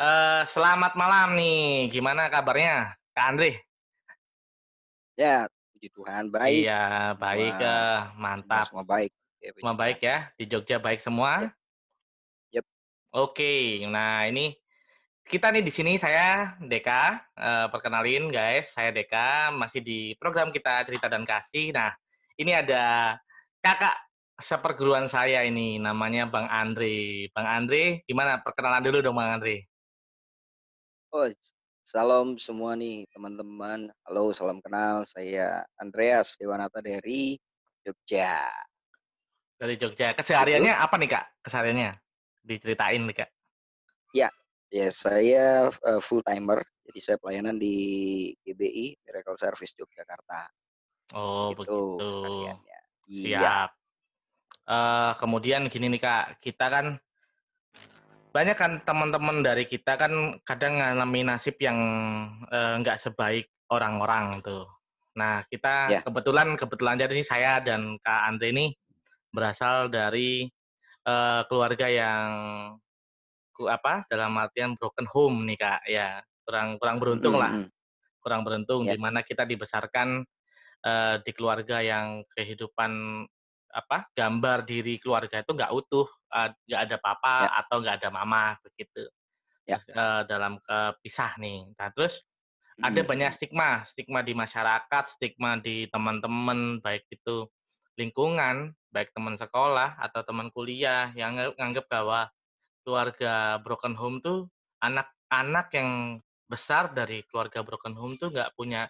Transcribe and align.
Eee, 0.00 0.48
selamat 0.48 0.96
malam 0.96 1.36
nih, 1.36 1.92
gimana 1.92 2.32
kabarnya, 2.32 2.96
Kak 3.12 3.26
Andre? 3.36 3.60
Ya, 5.20 5.44
puji 5.76 5.92
Tuhan 5.92 6.32
baik, 6.32 6.64
Iya, 6.64 7.12
baik, 7.20 7.52
semua 7.52 7.60
eee, 7.60 7.96
semua 8.00 8.16
mantap. 8.16 8.64
semua 8.64 8.84
baik, 8.88 9.10
ya 9.44 9.50
Semua 9.52 9.74
baik 9.76 9.98
ya, 10.00 10.16
di 10.40 10.44
Jogja 10.48 10.76
baik 10.80 11.00
semua? 11.04 11.32
Yap 11.44 11.52
yap, 12.56 12.66
Oke, 13.12 13.84
nah 13.84 14.24
ini 14.24 14.56
kita 15.28 15.52
nih 15.52 15.60
di 15.60 15.68
sini 15.68 16.00
saya 16.00 16.56
Deka, 16.56 17.02
eee, 17.36 17.66
perkenalin 17.68 18.32
guys, 18.32 18.72
saya 18.72 18.88
Deka, 18.96 19.52
masih 19.52 19.84
di 19.84 20.16
program 20.16 20.48
kita 20.48 20.88
Cerita 20.88 21.12
dan 21.12 21.28
Kasih. 21.28 21.68
Nah, 21.76 21.92
ini 22.40 22.56
ada 22.56 23.16
kakak 23.60 24.00
seperguruan 24.40 25.04
saya 25.12 25.44
ini, 25.44 25.76
namanya 25.76 26.24
Bang 26.32 26.48
Andre. 26.48 27.28
Bang 27.36 27.44
Andre, 27.44 28.00
gimana 28.08 28.40
perkenalan 28.40 28.80
dulu 28.80 29.04
dong 29.04 29.20
Bang 29.20 29.36
Andre? 29.36 29.68
Oh 31.12 31.28
salam 31.84 32.40
semua 32.40 32.72
nih 32.72 33.04
teman-teman, 33.12 33.92
halo 34.08 34.32
salam 34.32 34.64
kenal, 34.64 35.04
saya 35.04 35.60
Andreas 35.76 36.40
Dewanata 36.40 36.80
dari 36.80 37.36
Jogja, 37.84 38.48
Dari 39.60 39.76
Jogja. 39.76 40.16
Kesehariannya 40.16 40.72
apa 40.74 40.96
nih 40.96 41.10
Kak, 41.12 41.24
kesehariannya? 41.44 42.00
Diceritain 42.42 43.02
nih 43.04 43.16
Kak. 43.22 43.30
Ya, 44.16 44.32
ya 44.72 44.88
saya, 44.88 45.68
eee, 45.68 46.00
full 46.00 46.24
timer, 46.24 46.64
jadi 46.88 47.00
saya 47.04 47.16
pelayanan 47.20 47.60
di 47.60 47.76
GBI, 48.42 48.96
Miracle 49.04 49.36
Service 49.36 49.76
Yogyakarta, 49.76 50.48
Oh 51.12 51.52
gitu 51.52 51.60
begitu, 51.60 51.82
kesehariannya. 52.00 52.78
Iya, 53.12 53.38
siap. 53.38 53.70
Eee, 54.64 55.10
kemudian 55.20 55.62
gini 55.68 55.86
nih 55.92 56.00
Kak, 56.00 56.24
kita 56.40 56.66
kan 56.72 56.86
banyak 58.32 58.56
kan 58.56 58.72
teman-teman 58.88 59.44
dari 59.44 59.64
kita 59.68 59.96
kan 60.00 60.40
kadang 60.48 60.80
ngalamin 60.80 61.28
nasib 61.32 61.56
yang, 61.60 61.78
eee, 62.48 62.74
nggak 62.80 62.98
sebaik 63.00 63.46
orang-orang 63.72 64.40
tuh. 64.44 64.64
Nah 65.18 65.44
kita 65.52 65.92
ya 65.92 66.00
kebetulan 66.04 66.56
kebetulan 66.56 66.96
jadi 67.00 67.22
saya 67.24 67.52
dan 67.60 68.00
Kak 68.00 68.20
Andre 68.32 68.48
ini 68.56 68.66
berasal 69.34 69.88
dari, 69.92 70.48
eee, 71.06 71.40
keluarga 71.50 71.86
yang 71.90 72.30
ku 73.52 73.68
apa, 73.68 74.04
dalam 74.08 74.32
artian 74.40 74.74
broken 74.78 75.06
home 75.12 75.44
nih 75.48 75.58
Kak, 75.60 75.80
ya. 75.88 76.08
Kurang 76.42 76.76
kurang 76.80 76.96
beruntung 76.98 77.36
lah, 77.38 77.54
mhm, 77.54 77.70
kurang 78.22 78.42
beruntung 78.46 78.88
ya 78.88 78.94
di 78.94 78.98
mana 79.00 79.22
kita 79.26 79.44
dibesarkan 79.48 80.24
Eee, 80.86 81.18
di 81.26 81.32
keluarga 81.34 81.82
yang 81.82 82.22
kehidupan, 82.38 82.92
apa, 83.72 84.08
gambar 84.14 84.64
diri 84.68 85.00
keluarga 85.02 85.40
itu 85.42 85.52
nggak 85.56 85.72
utuh, 85.74 86.08
nggak 86.68 86.80
ada 86.90 86.96
papa 87.00 87.36
ya 87.38 87.52
atau 87.64 87.76
nggak 87.82 87.96
ada 88.04 88.10
mama, 88.12 88.56
begitu. 88.64 89.08
ya, 89.66 89.78
Terus, 89.78 89.84
eee, 89.96 90.22
dalam 90.28 90.54
kepisah 90.62 91.32
nih. 91.40 91.72
Nah, 91.78 91.88
terus 91.94 92.24
ada 92.82 93.00
mhm 93.00 93.06
banyak 93.06 93.30
stigma, 93.36 93.84
stigma 93.88 94.20
di 94.26 94.34
masyarakat, 94.36 95.04
stigma 95.18 95.58
di 95.60 95.86
teman-teman, 95.90 96.80
baik 96.84 97.06
itu 97.12 97.46
lingkungan, 98.00 98.74
baik 98.94 99.12
teman 99.16 99.36
sekolah 99.38 99.98
atau 100.00 100.22
teman 100.26 100.48
kuliah 100.54 101.12
yang 101.16 101.36
nge 101.38 101.54
nganggep 101.58 101.86
bahwa 101.90 102.30
keluarga 102.84 103.58
broken 103.62 103.94
home 103.98 104.18
tuh 104.24 104.48
anak-anak 104.82 105.68
yang 105.76 105.90
besar 106.50 106.92
dari 106.92 107.22
keluarga 107.28 107.62
broken 107.64 107.94
home 107.96 108.16
tuh 108.20 108.30
nggak 108.34 108.52
punya 108.58 108.88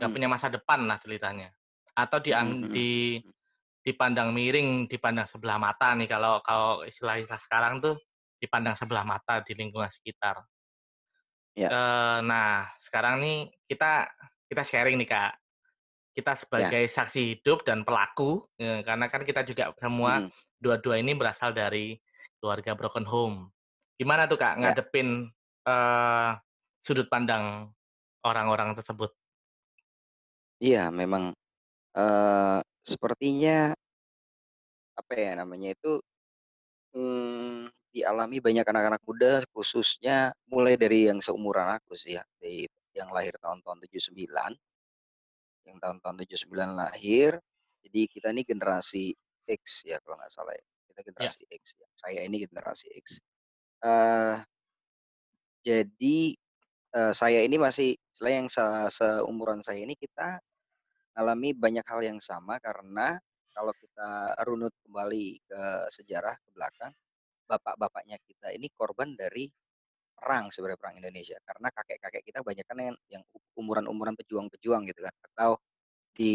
Nggak 0.00 0.10
mhm, 0.10 0.16
punya 0.16 0.28
masa 0.32 0.48
depan 0.48 0.80
lah 0.88 0.96
ceritanya. 1.02 1.52
Atau 1.92 2.18
mhm 2.38 2.56
diang 2.58 2.66
mhm, 2.66 2.72
di 2.72 3.20
dipandang 3.86 4.30
miring, 4.36 4.86
dipandang 4.90 5.26
sebelah 5.28 5.58
mata 5.60 5.92
nih 5.98 6.08
kalau 6.10 6.40
kalau 6.44 6.84
istilah-istilah 6.86 7.40
sekarang 7.40 7.74
tuh 7.84 7.96
dipandang 8.42 8.76
sebelah 8.78 9.04
mata 9.08 9.40
di 9.46 9.52
lingkungan 9.56 9.88
sekitar. 9.92 10.44
ya 11.56 11.70
Eee, 11.70 12.18
nah 12.26 12.66
sekarang 12.82 13.22
nih 13.22 13.36
kita 13.70 14.10
kita 14.50 14.62
sharing 14.66 14.98
nih 14.98 15.06
Kak, 15.08 15.32
kita 16.16 16.32
ya, 16.54 16.74
sebagai 16.74 16.84
saksi 16.90 17.20
hidup 17.38 17.62
dan 17.66 17.84
pelaku, 17.86 18.46
eee, 18.60 18.82
karena 18.86 19.06
kan 19.12 19.22
kita 19.26 19.42
juga 19.46 19.72
semua 19.80 20.20
mhm, 20.20 20.30
dua-dua 20.60 20.98
ini 21.02 21.14
berasal 21.18 21.52
dari 21.56 21.96
keluarga 22.42 22.74
broken 22.78 23.06
home. 23.08 23.38
Gimana 24.00 24.26
tuh 24.30 24.38
Kak 24.40 24.60
ya. 24.60 24.76
ngadepin, 24.76 25.30
eee, 25.68 26.30
sudut 26.84 27.08
pandang 27.12 27.72
orang-orang 28.26 28.74
tersebut? 28.78 29.12
Iya 30.60 30.88
memang, 30.92 31.32
eee, 31.96 32.58
sepertinya 32.86 33.74
apa 34.98 35.12
ya 35.16 35.32
namanya 35.40 35.68
itu, 35.74 36.00
mmm, 36.96 37.70
dialami 37.94 38.38
banyak 38.42 38.66
anak-anak 38.66 39.02
muda 39.08 39.42
khususnya 39.54 40.32
mulai 40.50 40.74
dari 40.78 41.10
yang 41.10 41.18
seumuran 41.22 41.68
aku 41.78 41.94
sih 41.98 42.18
ya, 42.18 42.24
dari 42.40 42.66
yang 42.94 43.10
lahir 43.14 43.34
tahun-tahun 43.42 43.78
79, 43.86 44.54
yang 45.68 45.78
tahun-tahun 45.82 46.16
79 46.24 46.72
lahir, 46.78 47.38
jadi 47.84 48.00
kita 48.10 48.28
ini 48.34 48.42
generasi 48.46 49.14
X 49.48 49.86
ya 49.88 49.98
kalau 50.04 50.16
nggak 50.20 50.32
salah 50.32 50.54
ya, 50.56 50.64
kita 50.92 51.00
Ya 51.18 51.34
generasi 51.34 51.42
X 51.50 51.64
ya, 51.80 51.88
saya 51.98 52.20
ini 52.26 52.44
generasi 52.46 52.86
X. 53.00 53.20
Eee, 53.84 54.44
jadi, 55.64 56.18
eee, 56.96 57.12
saya 57.16 57.40
ini 57.46 57.56
masih 57.60 57.96
istilahnya 58.12 58.38
yang 58.46 58.50
se 58.52 58.64
seumuran 58.98 59.60
saya 59.66 59.80
ini 59.84 59.94
kita 59.98 60.40
Alami 61.18 61.50
banyak 61.58 61.82
hal 61.90 62.00
yang 62.06 62.20
sama 62.22 62.62
karena 62.62 63.18
kalau 63.50 63.74
kita 63.74 64.38
runut 64.46 64.70
kembali 64.86 65.42
ke 65.42 65.62
sejarah 65.90 66.38
ke 66.38 66.48
belakang, 66.54 66.92
bapak-bapaknya 67.48 68.18
kita 68.28 68.52
ini 68.52 68.68
korban 68.74 69.14
dari 69.18 69.48
perang 70.18 70.50
sebenarnya 70.52 70.78
perang 70.80 70.96
Indonesia. 71.00 71.38
Karena 71.44 71.68
kakek-kakek 71.74 72.22
kita 72.26 72.40
banyak 72.46 72.66
kan 72.68 72.78
yang 72.80 72.98
yang 73.10 73.24
umuran-umuran 73.58 74.14
pejuang-pejuang 74.18 74.86
gitu 74.90 75.00
kan, 75.06 75.14
atau 75.34 75.58
di, 76.16 76.34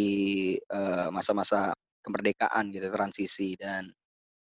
eee, 0.60 1.08
masa-masa 1.14 1.74
kemerdekaan 2.06 2.72
gitu, 2.76 2.88
transisi 2.94 3.56
dan 3.60 3.90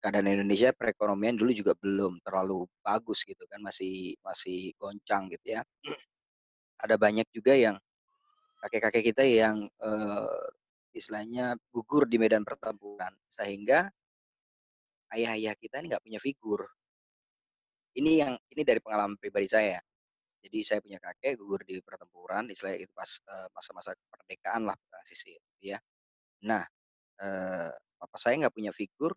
keadaan 0.03 0.29
Indonesia 0.31 0.71
perekonomian 0.75 1.35
dulu 1.39 1.51
juga 1.55 1.73
belum 1.79 2.19
terlalu 2.25 2.65
bagus 2.85 3.23
gitu 3.27 3.43
kan, 3.51 3.59
masih 3.63 4.15
masih 4.25 4.73
goncang 4.81 5.29
gitu 5.33 5.57
ya. 5.59 5.63
Ada 6.83 6.95
banyak 6.99 7.27
juga 7.35 7.53
yang 7.57 7.77
kakek-kakek 8.65 9.03
kita 9.13 9.23
yang, 9.27 9.57
eee, 9.81 10.41
istilahnya 10.97 11.55
gugur 11.73 12.03
di 12.09 12.17
medan 12.21 12.43
pertempuran, 12.47 13.13
sehingga 13.29 13.89
ayah-ayah 15.15 15.53
kita 15.61 15.75
ini 15.81 15.87
nggak 15.89 16.03
punya 16.05 16.19
figur. 16.25 16.61
Ini 17.95 18.11
yang 18.21 18.33
ini 18.51 18.61
dari 18.67 18.79
pengalaman 18.83 19.15
pribadi 19.15 19.47
saya. 19.47 19.79
Jadi 20.43 20.59
saya 20.65 20.79
punya 20.83 20.99
kakek 21.01 21.39
gugur 21.41 21.61
di 21.65 21.79
pertempuran, 21.83 22.47
istilahnya 22.51 22.85
itu 22.87 22.91
pas, 22.95 23.11
eee, 23.27 23.47
masa-masa 23.55 23.91
kemerdekaan 23.97 24.63
lah 24.69 24.77
transisi 24.91 25.35
gitu 25.35 25.75
ya. 25.75 25.79
Nah, 26.47 26.63
eee, 27.21 27.71
papa 27.99 28.17
saya 28.19 28.35
nggak 28.47 28.55
punya 28.55 28.71
figur 28.75 29.13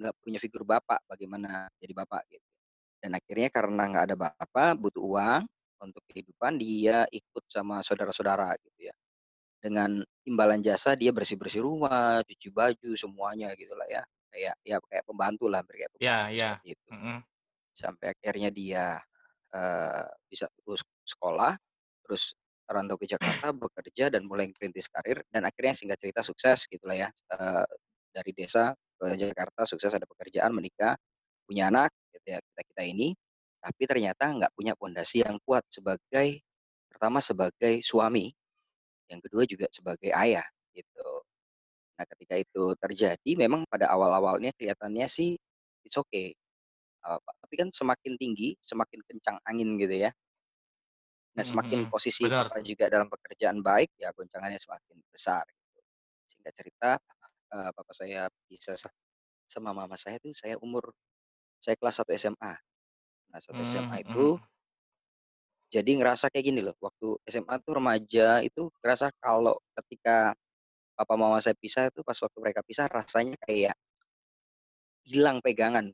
nggak 0.00 0.16
punya 0.24 0.38
figur 0.42 0.64
bapak, 0.66 1.04
bagaimana 1.06 1.68
jadi 1.78 1.92
bapak 1.94 2.22
gitu. 2.32 2.48
Dan 3.02 3.16
akhirnya 3.18 3.48
karena 3.52 3.82
nggak 3.90 4.04
ada 4.12 4.16
bapak, 4.18 4.72
butuh 4.80 5.02
uang 5.04 5.42
untuk 5.84 6.02
kehidupan, 6.10 6.58
dia 6.60 7.04
ikut 7.12 7.44
sama 7.50 7.80
saudara-saudara 7.84 8.54
gitu 8.64 8.90
ya. 8.90 8.94
Dengan 9.60 10.00
imbalan 10.24 10.60
jasa 10.64 10.96
dia 10.96 11.12
bersih-bersih 11.12 11.60
rumah, 11.64 12.24
cuci 12.24 12.48
baju, 12.52 12.90
semuanya 12.96 13.52
gitulah 13.58 13.88
ya. 13.90 14.02
Kayak 14.32 14.54
ya 14.64 14.76
kayak 14.88 15.04
pembantu 15.08 15.46
lah, 15.52 15.60
hampir 15.64 15.84
kayak 15.84 15.92
ya 15.92 15.96
pembantu 15.96 16.22
ya, 16.30 16.36
seperti 16.38 16.66
itu. 16.78 16.90
mhm, 16.90 17.22
Sampai 17.74 18.06
akhirnya 18.14 18.50
dia, 18.52 18.98
eee, 19.54 20.04
bisa 20.30 20.46
lulus 20.66 20.82
sekolah, 21.06 21.54
terus 22.06 22.34
rantau 22.70 22.96
ke 23.00 23.06
Jakarta, 23.10 23.50
bekerja 23.62 24.10
dan 24.14 24.26
mulai 24.26 24.50
merintis 24.54 24.86
karir 24.90 25.22
dan 25.34 25.46
akhirnya 25.48 25.74
singkat 25.76 25.98
cerita 26.02 26.22
sukses 26.26 26.66
gitulah 26.70 26.96
ya, 26.98 27.08
eee, 27.34 27.64
dari 28.14 28.32
desa 28.36 28.74
ke 29.00 29.06
Jakarta 29.18 29.64
sukses 29.68 29.92
ada 29.94 30.06
pekerjaan, 30.08 30.50
menikah, 30.54 30.96
punya 31.46 31.70
anak 31.72 31.90
gitu 32.14 32.26
ya, 32.36 32.40
kita-kita 32.42 32.82
ini. 32.88 33.08
Tapi 33.62 33.82
ternyata 33.84 34.24
nggak 34.32 34.52
punya 34.56 34.72
pondasi 34.72 35.20
yang 35.20 35.36
kuat 35.44 35.68
sebagai 35.68 36.40
pertama 36.88 37.20
sebagai 37.20 37.84
suami 37.84 38.32
yang 39.10 39.20
kedua 39.24 39.44
juga 39.48 39.66
sebagai 39.72 40.10
ayah, 40.16 40.44
gitu. 40.76 41.08
Nah, 41.98 42.06
ketika 42.08 42.36
itu 42.40 42.64
terjadi 42.80 43.32
memang 43.38 43.64
pada 43.70 43.88
awal-awalnya 43.92 44.52
kelihatannya 44.58 45.06
sih 45.10 45.36
it's 45.86 45.96
okay, 46.00 46.32
eee, 47.04 47.18
pa 47.22 47.32
tapi 47.44 47.54
kan 47.60 47.68
semakin 47.74 48.14
tinggi, 48.20 48.56
semakin 48.64 49.00
kencang 49.08 49.38
angin 49.48 49.76
gitu 49.80 49.96
ya. 50.08 50.12
Nah, 51.36 51.44
mhm 51.44 51.46
semakin 51.46 51.86
mhm, 51.86 51.86
posisi 51.86 52.26
papa 52.34 52.58
juga 52.66 52.90
dalam 52.90 53.06
pekerjaan 53.06 53.62
baik, 53.62 53.94
ya 53.94 54.10
goncangannya 54.10 54.58
semakin 54.58 54.98
besar 55.14 55.46
gitu. 55.46 55.78
Singkat 56.26 56.52
cerita, 56.58 56.90
papa 57.50 57.92
saya 57.94 58.26
pisah 58.50 58.74
sa 58.78 58.90
sama 59.50 59.70
mama 59.76 59.94
saya 59.98 60.18
tuh 60.22 60.32
saya 60.34 60.56
umur 60.62 60.90
saya 61.62 61.76
kelas 61.80 62.00
1 62.02 62.12
SMA. 62.16 62.54
Nah, 63.32 63.38
1 63.42 63.62
mmm, 63.62 63.62
SMA 63.62 64.02
itu 64.02 64.34
jadi 65.70 65.86
ngerasa 66.02 66.34
kayak 66.34 66.46
gini 66.50 66.60
loh, 66.66 66.74
waktu 66.82 67.14
SMA 67.30 67.62
tuh 67.62 67.78
remaja 67.78 68.42
itu 68.42 68.66
ngerasa 68.82 69.14
kalau 69.22 69.54
ketika 69.78 70.34
papa 70.98 71.14
mama 71.18 71.38
saya 71.44 71.54
pisah 71.58 71.90
itu 71.92 72.02
pas 72.06 72.18
waktu 72.18 72.38
mereka 72.42 72.62
pisah 72.66 72.86
rasanya 72.90 73.36
kayak 73.46 73.76
hilang 75.08 75.40
pegangan 75.40 75.92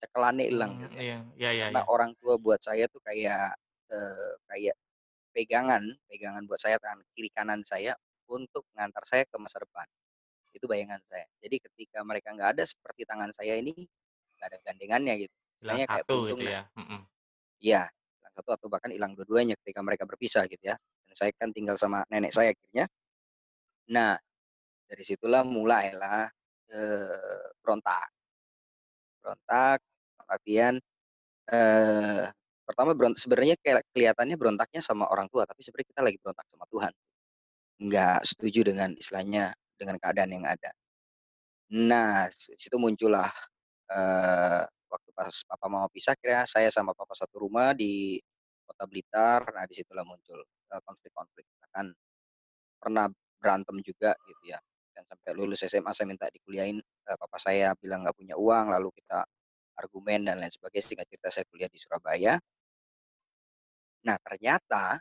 cekelane 0.00 0.48
ilang 0.50 0.72
Mmm, 0.72 0.82
gitu 0.82 0.96
ya. 1.02 1.04
iya. 1.04 1.16
Iya 1.38 1.48
iya 1.56 1.66
Karena 1.66 1.80
iya. 1.80 1.84
orang 1.88 2.12
tua 2.20 2.36
buat 2.40 2.60
saya 2.62 2.86
tuh 2.90 3.00
kayak, 3.04 3.56
eee, 3.92 4.30
kayak 4.50 4.76
pegangan 5.36 5.84
pegangan 6.10 6.44
buat 6.48 6.60
saya 6.60 6.78
tangan 6.82 7.04
kiri 7.16 7.30
kanan 7.32 7.62
saya 7.66 7.94
untuk 8.30 8.64
mengantar 8.74 9.04
saya 9.08 9.24
ke 9.28 9.36
masa 9.40 9.62
depan. 9.64 9.86
Itu 10.56 10.66
bayangan 10.70 11.02
saya. 11.06 11.26
Jadi 11.42 11.56
ketika 11.70 12.00
mereka 12.06 12.32
nggak 12.36 12.58
ada 12.60 12.64
seperti 12.68 13.04
tangan 13.08 13.30
saya 13.34 13.58
ini, 13.60 13.74
nggak 14.38 14.48
ada 14.52 14.58
gandengannya 14.66 15.14
gitu. 15.28 15.36
Istilahnya 15.62 15.86
kayak 15.94 16.06
satu 16.10 16.26
gitu 16.26 16.42
ya? 16.50 16.58
Mhm. 16.76 17.06
Iya, 17.62 17.86
hilang 18.18 18.34
satu 18.34 18.50
atau 18.56 18.66
bahkan 18.72 18.90
hilang 18.94 19.12
dua-duanya 19.16 19.54
ketika 19.62 19.80
mereka 19.86 20.04
berpisah 20.08 20.44
gitu 20.50 20.62
ya. 20.72 20.76
Dan 21.08 21.14
saya 21.14 21.30
kan 21.36 21.50
tinggal 21.54 21.76
sama 21.78 22.02
nenek 22.10 22.32
saya 22.34 22.50
akhirnya. 22.54 22.86
Nah, 23.90 24.14
dari 24.88 25.04
situlah 25.06 25.42
mulailah, 25.46 26.28
eee, 26.72 27.46
berontak. 27.62 28.10
Berontak, 29.24 29.78
artian, 30.26 30.82
eee, 31.50 32.26
pertama 32.66 32.92
beron 32.98 33.14
sebenarnya 33.18 33.56
kayak 33.62 33.82
kelihatannya 33.94 34.36
berontaknya 34.40 34.82
sama 34.84 35.06
orang 35.10 35.28
tua, 35.32 35.44
tapi 35.48 35.62
sebenarnya 35.66 35.90
kita 35.94 36.02
lagi 36.06 36.18
berontak 36.22 36.46
sama 36.50 36.66
Tuhan. 36.70 36.92
Nggak 37.84 38.18
setuju 38.28 38.60
dengan 38.68 38.90
istilahnya, 38.98 39.54
dengan 39.80 39.96
keadaan 40.02 40.30
yang 40.34 40.46
ada. 40.48 40.70
Nah, 41.74 42.28
situ 42.34 42.76
muncullah, 42.80 43.30
eee, 43.90 44.64
waktu 44.92 45.10
pas 45.16 45.32
papa 45.48 45.66
mama 45.72 45.88
pisah 45.92 46.14
akhirnya 46.16 46.44
saya 46.48 46.68
sama 46.68 46.92
papa 46.92 47.16
satu 47.16 47.42
rumah 47.48 47.72
di 47.76 48.20
kota 48.68 48.84
Blitar. 48.90 49.42
Nah, 49.56 49.64
di 49.68 49.74
situlah 49.76 50.04
muncul, 50.06 50.40
konflik-konflik. 50.84 51.46
Bahkan 51.64 51.86
pernah 52.82 53.06
berantem 53.40 53.78
juga 53.84 54.14
gitu 54.28 54.54
ya, 54.54 54.58
dan 54.96 55.04
sampai 55.08 55.32
lulus 55.38 55.62
SMA 55.66 55.92
saya 55.96 56.08
minta 56.10 56.28
dikuliahin, 56.32 56.78
eee, 56.82 57.16
papa 57.20 57.38
saya 57.40 57.74
bilang 57.80 58.04
nggak 58.06 58.16
punya 58.18 58.36
uang, 58.38 58.72
lalu 58.74 58.90
kita 59.02 59.24
argumen 59.80 60.26
dan 60.28 60.38
lain 60.42 60.52
sebagainya, 60.52 60.84
singkat 60.86 61.06
cerita 61.10 61.28
saya 61.32 61.46
kuliah 61.50 61.70
di 61.72 61.78
Surabaya. 61.80 62.38
Nah, 64.06 64.18
ternyata, 64.18 64.98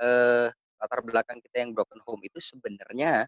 eee, 0.00 0.48
latar 0.80 1.00
belakang 1.04 1.38
kita 1.44 1.62
yang 1.64 1.72
broken 1.76 2.00
home 2.06 2.22
itu 2.26 2.38
sebenarnya, 2.42 3.26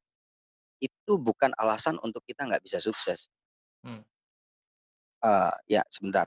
itu 0.83 1.15
bukan 1.21 1.53
alasan 1.59 1.99
untuk 2.05 2.23
kita 2.27 2.45
nggak 2.49 2.63
bisa 2.65 2.79
sukses. 2.83 3.29
Mmm. 3.85 4.03
Eee, 5.19 5.51
ya 5.67 5.83
sebentar. 5.91 6.27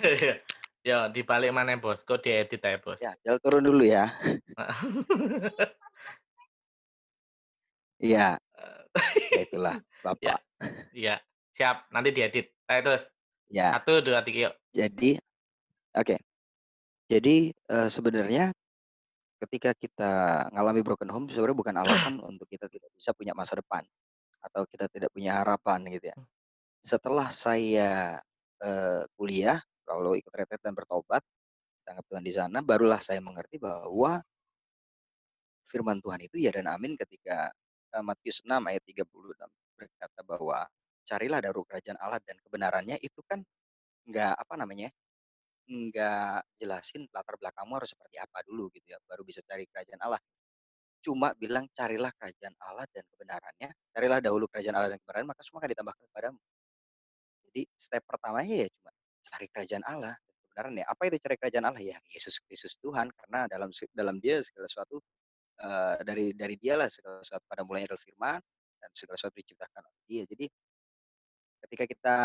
Iya. 0.00 0.34
Yo 0.84 1.08
dibalik 1.16 1.48
maneh, 1.52 1.80
Bos. 1.80 2.04
Kok 2.04 2.20
diedit 2.24 2.60
ae, 2.64 2.76
Bos. 2.76 3.00
Ya, 3.00 3.16
Jal 3.24 3.40
turun 3.40 3.64
dulu 3.64 3.84
ya. 3.88 4.12
Iya. 8.00 8.36
Ya 9.32 9.40
itulah, 9.42 9.76
iya. 9.80 9.92
Bapak. 10.04 10.38
Iya, 10.94 11.14
siap, 11.56 11.88
nanti 11.90 12.12
diedit. 12.12 12.52
Ayo 12.68 12.80
terus. 12.84 13.04
Ya. 13.48 13.76
1, 13.80 14.00
2, 14.04 14.20
3, 14.24 14.50
yuk. 14.50 14.54
Jadi 14.74 15.16
oke. 15.96 16.16
Jadi, 17.14 17.54
eee, 17.54 17.88
sebenarnya 17.96 18.50
ketika 19.42 19.72
kita 19.76 20.12
ngalami 20.54 20.82
broken 20.86 21.10
home 21.12 21.26
sebenarnya 21.32 21.58
bukan 21.58 21.76
alasan 21.84 22.20
untuk 22.22 22.46
kita 22.50 22.66
tidak 22.70 22.90
bisa 22.96 23.12
punya 23.16 23.32
masa 23.36 23.58
depan, 23.60 23.84
atau 24.44 24.64
kita 24.70 24.86
tidak 24.92 25.10
punya 25.14 25.40
harapan 25.42 25.80
gitu 25.92 26.12
ya. 26.14 26.16
Mmm. 26.18 26.26
Setelah 26.84 27.28
saya, 27.34 28.20
eee, 28.62 29.02
kuliah, 29.18 29.60
lalu 29.90 30.20
ikut 30.24 30.32
retret 30.34 30.62
dan 30.64 30.74
bertobat, 30.78 31.22
tanggap 31.86 32.04
Tuhan 32.10 32.24
di 32.26 32.32
sana, 32.34 32.58
barulah 32.64 33.00
saya 33.02 33.20
mengerti 33.24 33.58
bahwa 33.62 34.22
firman 35.70 35.98
Tuhan 36.04 36.20
itu 36.24 36.36
ya 36.40 36.50
dan 36.54 36.68
amin 36.70 36.94
ketika, 36.98 37.50
eee, 37.94 38.02
Matius 38.04 38.44
6 38.44 38.62
ayat 38.68 38.82
36 38.84 39.48
berkata 39.76 40.20
bahwa, 40.24 40.64
"Carilah 41.08 41.40
dahulu 41.44 41.64
kerajaan 41.68 41.98
Allah 42.00 42.20
dan 42.24 42.36
kebenarannya," 42.44 42.96
itu 43.02 43.20
kan 43.26 43.40
nggak, 44.08 44.34
apa 44.38 44.54
namanya, 44.60 44.88
nggak 45.68 46.44
jelasin 46.60 47.08
latar 47.14 47.36
belakangmu 47.40 47.74
harus 47.80 47.90
seperti 47.96 48.16
apa 48.20 48.38
dulu 48.48 48.68
gitu 48.74 48.94
ya, 48.94 48.98
baru 49.08 49.22
bisa 49.26 49.40
cari 49.46 49.64
kerajaan 49.70 50.00
Allah. 50.04 50.20
Cuma 51.04 51.32
bilang, 51.38 51.66
"Carilah 51.74 52.12
kerajaan 52.18 52.54
Allah 52.64 52.86
dan 52.94 53.04
kebenarannya, 53.12 53.70
carilah 53.94 54.20
dahulu 54.24 54.46
kerajaan 54.50 54.76
Allah 54.78 54.90
dan 54.96 55.00
kebenarannya, 55.04 55.30
maka 55.34 55.42
semua 55.46 55.60
akan 55.64 55.70
ditambahkan 55.74 56.04
kepadamu." 56.12 56.38
Jadi 57.54 57.62
step 57.78 58.02
pertamanya 58.08 58.66
ya 58.66 58.68
cuma 58.74 58.90
cari 59.30 59.46
kerajaan 59.46 59.84
Allah 59.86 60.14
dan 60.18 60.36
kebenarannya. 60.42 60.84
Apa 60.90 61.02
itu 61.06 61.16
cari 61.22 61.36
kerajaan 61.38 61.66
Allah? 61.70 61.82
Ya 61.86 61.96
Yesus 62.10 62.42
Kristus 62.42 62.74
Tuhan, 62.82 63.08
karena 63.14 63.46
dalam 63.46 63.70
dalam 63.94 64.16
Dia 64.18 64.42
segala 64.42 64.66
sesuatu, 64.66 64.98
eee, 65.62 65.96
dari 66.06 66.26
dari 66.36 66.56
Dialah 66.60 66.88
segala 66.90 67.20
sesuatu 67.24 67.44
pada 67.50 67.62
mulanya 67.66 67.94
adalah 67.94 68.04
firman, 68.04 68.40
dan 68.82 68.90
segala 68.96 69.16
sesuatu 69.20 69.36
diciptakan 69.40 69.82
oleh 69.86 70.02
Dia. 70.10 70.22
Jadi 70.28 70.46
ketika 71.62 71.84
kita, 71.88 72.16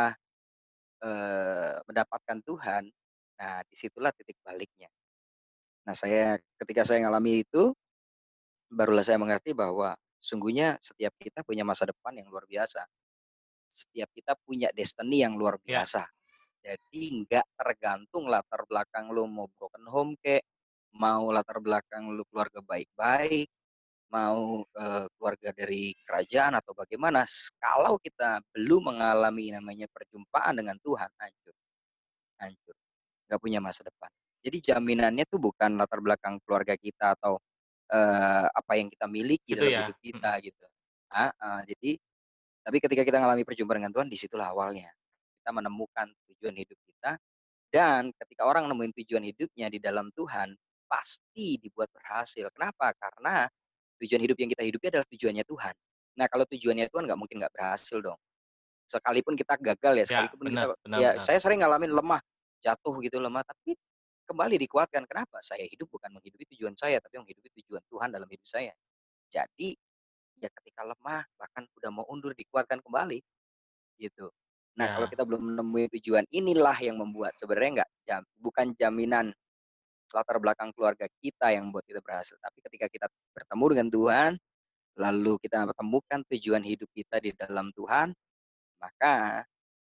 eee, 1.03 1.75
mendapatkan 1.89 2.39
Tuhan, 2.45 2.83
nah 3.39 3.63
di 3.67 3.75
situlah 3.79 4.11
titik 4.15 4.37
baliknya. 4.45 4.89
Nah 5.87 5.95
saya 5.97 6.37
ketika 6.61 6.83
saya 6.87 7.05
ngalami 7.07 7.43
itu, 7.47 7.73
barulah 8.71 9.03
saya 9.05 9.17
mengerti 9.21 9.53
bahwa 9.57 9.95
sungguhnya 10.21 10.77
setiap 10.83 11.13
kita 11.19 11.41
punya 11.47 11.63
masa 11.67 11.87
depan 11.89 12.15
yang 12.19 12.27
luar 12.31 12.45
biasa. 12.49 12.85
Setiap 13.71 14.09
kita 14.15 14.33
punya 14.45 14.69
destiny 14.75 15.23
yang 15.25 15.35
luar 15.39 15.57
Iya. 15.65 15.83
biasa. 15.85 16.03
Jadi 16.65 17.03
nggak 17.25 17.45
tergantung 17.59 18.27
latar 18.31 18.63
belakang 18.69 19.11
lu 19.13 19.25
mau 19.29 19.47
broken 19.59 19.85
home 19.89 20.13
kek, 20.21 20.43
mau 20.97 21.29
latar 21.33 21.59
belakang 21.63 22.11
lu 22.13 22.23
keluarga 22.29 22.59
baik-baik, 22.65 23.47
mau, 24.13 24.63
eee, 24.75 25.05
keluarga 25.19 25.49
dari 25.55 25.93
kerajaan 26.07 26.57
atau 26.59 26.73
bagaimana, 26.77 27.25
kalau 27.61 27.97
kita 28.01 28.41
belum 28.55 28.93
mengalami 28.95 29.51
namanya 29.55 29.87
perjumpaan 29.91 30.59
dengan 30.61 30.77
Tuhan, 30.81 31.09
hancur 31.19 31.55
hancur, 32.41 32.75
nggak 33.29 33.41
punya 33.41 33.59
masa 33.63 33.85
depan. 33.87 34.09
Jadi 34.45 34.57
jaminannya 34.73 35.25
tuh 35.29 35.39
bukan 35.41 35.77
latar 35.79 35.99
belakang 36.03 36.39
keluarga 36.45 36.75
kita 36.79 37.15
atau, 37.19 37.37
eee, 37.91 38.45
apa 38.51 38.73
yang 38.79 38.89
kita 38.91 39.05
miliki 39.11 39.53
Gitu 39.53 39.59
dalam 39.59 39.73
ya? 39.73 39.79
hidup 39.79 39.95
kita 40.01 40.31
Mhm. 40.33 40.43
gitu. 40.43 40.65
Heeh, 41.13 41.59
jadi 41.75 41.91
tapi 42.65 42.77
ketika 42.83 43.03
kita 43.07 43.17
ngalami 43.23 43.43
perjumpaan 43.47 43.79
dengan 43.83 43.93
Tuhan, 43.95 44.07
di 44.11 44.17
situlah 44.19 44.51
awalnya. 44.53 44.89
Kita 45.41 45.51
menemukan 45.55 46.07
tujuan 46.33 46.55
hidup 46.57 46.77
kita, 46.85 47.11
dan 47.73 48.11
ketika 48.17 48.45
orang 48.49 48.67
nemuin 48.71 48.93
tujuan 49.03 49.23
hidupnya 49.27 49.67
di 49.73 49.79
dalam 49.83 50.09
Tuhan, 50.15 50.55
pasti 50.89 51.57
dibuat 51.61 51.89
berhasil. 51.93 52.47
Kenapa? 52.55 52.93
Karena 52.97 53.45
tujuan 54.03 54.21
hidup 54.25 54.37
yang 54.41 54.49
kita 54.53 54.63
hidupi 54.67 54.85
adalah 54.93 55.07
tujuannya 55.09 55.45
Tuhan. 55.47 55.75
Nah, 56.19 56.27
kalau 56.31 56.45
tujuannya 56.49 56.87
Tuhan 56.91 57.03
nggak 57.09 57.19
mungkin 57.19 57.37
nggak 57.43 57.53
berhasil 57.55 57.99
dong. 58.03 58.19
Sekalipun 58.89 59.37
kita 59.37 59.55
gagal 59.61 59.93
ya, 60.01 60.05
Ya, 60.09 60.33
sekalipun 60.33 60.49
kita 60.57 60.65
bener 60.65 60.67
bener 60.83 60.99
ya 60.99 61.09
bener. 61.13 61.23
saya 61.23 61.37
sering 61.41 61.61
ngalamin 61.61 61.93
lemah, 61.93 62.21
jatuh 62.63 62.95
gitu 63.03 63.17
lemah, 63.21 63.43
tapi 63.47 63.75
kembali 64.29 64.55
dikuatkan. 64.67 65.03
Kenapa? 65.09 65.39
Saya 65.43 65.65
hidup 65.67 65.89
bukan 65.91 66.11
menghidupi 66.15 66.45
tujuan 66.55 66.75
saya, 66.77 66.99
tapi 67.03 67.17
menghidupi 67.21 67.49
tujuan 67.63 67.83
Tuhan 67.89 68.09
dalam 68.13 68.27
hidup 68.29 68.47
saya. 68.47 68.73
Jadi, 69.31 69.75
ya 70.41 70.49
ketika 70.61 70.83
lemah, 70.87 71.23
bahkan 71.39 71.65
udah 71.79 71.91
mau 71.93 72.05
undur, 72.11 72.33
dikuatkan 72.37 72.79
kembali, 72.83 73.21
gitu. 74.01 74.31
Nah, 74.79 74.87
kalau 74.91 75.05
Ya. 75.05 75.11
kita 75.11 75.23
belum 75.27 75.53
menemui 75.55 75.91
tujuan, 75.99 76.23
inilah 76.31 76.77
yang 76.79 76.97
membuat 76.99 77.35
sebenarnya 77.39 77.83
nggak 77.83 77.91
jam 78.07 78.21
bukan 78.39 78.73
jaminan 78.79 79.33
latar 80.13 80.37
belakang 80.41 80.73
keluarga 80.73 81.05
kita 81.21 81.53
yang 81.53 81.69
membuat 81.69 81.85
kita 81.85 82.01
berhasil, 82.01 82.37
tapi 82.41 82.59
ketika 82.65 82.87
kita 82.89 83.07
bertemu 83.35 83.65
dengan 83.75 83.87
Tuhan, 83.93 84.31
lalu 84.99 85.33
kita 85.43 85.69
temukan 85.73 86.19
tujuan 86.33 86.63
hidup 86.65 86.89
kita 86.95 87.21
di 87.21 87.31
dalam 87.37 87.69
Tuhan, 87.73 88.13
maka 88.81 89.43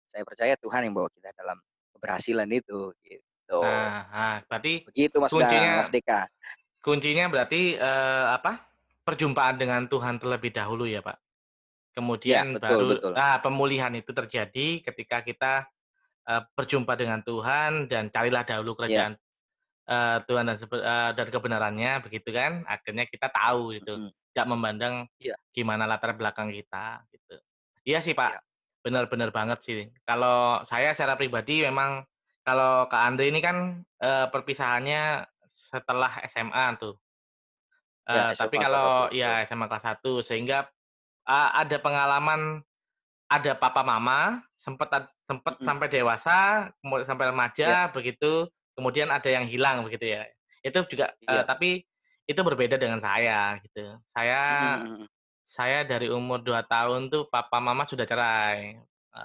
saya 0.08 0.24
percaya 0.26 0.54
Tuhan 0.58 0.88
yang 0.90 0.94
bawa 0.96 1.10
kita 1.12 1.30
dalam 1.36 1.58
keberhasilan 1.98 2.48
itu, 2.54 2.94
gitu. 3.02 3.60
Nah 3.60 4.06
nah, 4.12 4.34
berarti 4.46 4.86
Begitu 4.86 5.16
Mas 5.18 5.34
da 5.34 5.74
Mas 5.74 5.88
kuncinya 5.88 5.90
Deka. 5.90 6.28
kuncinya 6.84 7.28
berarti, 7.32 7.76
eee, 7.78 8.26
apa, 8.36 8.68
perjumpaan 9.06 9.56
dengan 9.60 9.86
Tuhan 9.90 10.18
terlebih 10.22 10.52
dahulu 10.54 10.86
ya, 10.88 11.00
Pak? 11.04 11.18
Iya, 12.26 12.38
Kemudian 12.38 12.54
betul 12.54 12.80
baru 12.82 12.90
betul. 12.90 13.14
ah, 13.16 13.38
pemulihan 13.44 13.92
itu 13.96 14.10
terjadi 14.14 14.82
ketika 14.84 15.22
kita, 15.26 15.54
eee, 16.28 16.42
berjumpa 16.56 16.94
dengan 16.98 17.20
Tuhan 17.26 17.88
dan 17.92 18.10
carilah 18.14 18.44
dahulu 18.46 18.76
Iya. 18.86 19.08
kerajaan, 19.12 19.16
eee, 19.88 20.18
Tuhan 20.28 20.44
dan 20.50 20.58
eee, 20.60 21.10
dan 21.18 21.28
kebenarannya, 21.32 21.92
begitu 22.06 22.30
kan? 22.34 22.64
Akhirnya 22.68 23.06
kita 23.10 23.28
tahu 23.32 23.76
gitu, 23.78 23.96
Mhm. 23.96 24.10
nggak 24.36 24.46
memandang 24.50 24.94
Iya. 25.20 25.38
gimana 25.56 25.84
latar 25.90 26.14
belakang 26.18 26.50
kita, 26.54 27.04
gitu. 27.14 27.36
Iya 27.88 28.00
sih, 28.04 28.14
Pak, 28.16 28.32
Iya. 28.32 28.40
Bener 29.10 29.30
banget 29.34 29.58
sih. 29.66 29.78
Kalau 30.06 30.62
saya 30.70 30.94
secara 30.94 31.18
pribadi 31.18 31.66
memang 31.66 32.06
kalau 32.46 32.86
Kak 32.88 33.02
Andre 33.12 33.28
ini 33.28 33.40
kan, 33.42 33.82
eee, 34.00 34.26
perpisahannya 34.32 35.26
setelah 35.52 36.22
SMA 36.30 36.66
tuh. 36.80 36.98
Iya, 38.12 38.24
Eee, 38.24 38.32
tapi 38.40 38.56
SMA 38.56 38.64
kelas 38.68 38.82
1, 38.88 39.04
kalau 39.04 39.12
ya 39.12 39.44
SMA 39.44 39.68
kelas 39.68 39.84
1 39.84 40.24
sehingga, 40.24 40.70
eee, 41.28 41.48
ada 41.64 41.76
pengalaman, 41.82 42.62
ada 43.30 43.52
papa 43.58 43.82
mama, 43.86 44.42
sempet 44.58 44.88
ad 44.94 45.04
sempet 45.28 45.54
Mhm. 45.60 45.68
sampai 45.68 45.88
dewasa, 45.92 46.70
sampai 47.08 47.26
remaja 47.32 47.88
begitu, 47.94 48.48
kemudian 48.78 49.08
ada 49.12 49.28
yang 49.30 49.46
hilang 49.48 49.84
begitu 49.86 50.10
ya. 50.16 50.22
Itu 50.64 50.84
juga 50.90 51.14
eee, 51.28 51.42
Iya. 51.42 51.48
tapi 51.48 51.70
itu 52.28 52.40
berbeda 52.44 52.76
dengan 52.80 53.00
saya 53.02 53.58
gitu. 53.64 53.98
Saya 54.14 54.40
mhm 54.48 54.98
mhm. 54.98 55.08
Saya 55.48 55.84
dari 55.88 56.08
umur 56.12 56.44
2 56.44 56.62
tahun 56.68 57.08
tuh 57.12 57.28
papa 57.32 57.58
mama 57.60 57.84
sudah 57.88 58.04
cerai, 58.08 58.78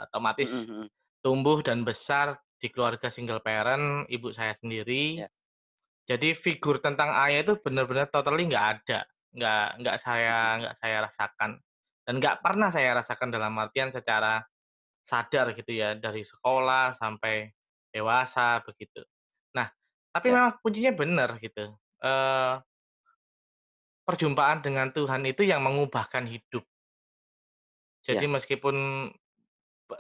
otomatis 0.08 0.52
mhm. 0.52 0.88
tumbuh 1.24 1.60
dan 1.66 1.84
besar 1.88 2.40
di 2.62 2.68
keluarga 2.72 3.12
single 3.12 3.44
parent, 3.44 4.08
ibu 4.12 4.32
saya 4.36 4.56
sendiri. 4.58 5.22
Ya. 5.22 5.28
Jadi 6.10 6.36
figur 6.36 6.84
tentang 6.84 7.16
ayah 7.16 7.48
itu 7.48 7.56
benar-benar 7.64 8.12
totally 8.12 8.44
nggak 8.52 8.66
ada, 8.80 9.00
nggak 9.36 9.66
nggak 9.84 9.98
saya 10.04 10.36
nggak 10.60 10.76
saya 10.80 10.98
rasakan, 11.08 11.52
dan 12.08 12.14
nggak 12.20 12.38
pernah 12.44 12.70
saya 12.76 12.92
rasakan 13.00 13.30
dalam 13.32 13.56
artian 13.60 13.90
secara 13.96 14.44
sadar 15.04 15.54
gitu 15.58 15.72
ya, 15.76 15.96
dari 16.00 16.24
sekolah 16.28 16.96
sampai 17.00 17.52
dewasa 17.94 18.64
begitu. 18.68 19.04
Nah, 19.58 19.70
tapi 20.16 20.28
Ya. 20.28 20.36
memang 20.36 20.60
kuncinya 20.64 20.94
benar 20.96 21.30
gitu, 21.44 21.76
eee 22.04 22.54
perjumpaan 24.08 24.60
dengan 24.66 24.92
Tuhan 24.96 25.24
itu 25.28 25.44
yang 25.48 25.62
mengubahkan 25.66 26.26
hidup. 26.30 26.64
Jadi 28.04 28.24
Ya. 28.24 28.28
meskipun 28.28 28.76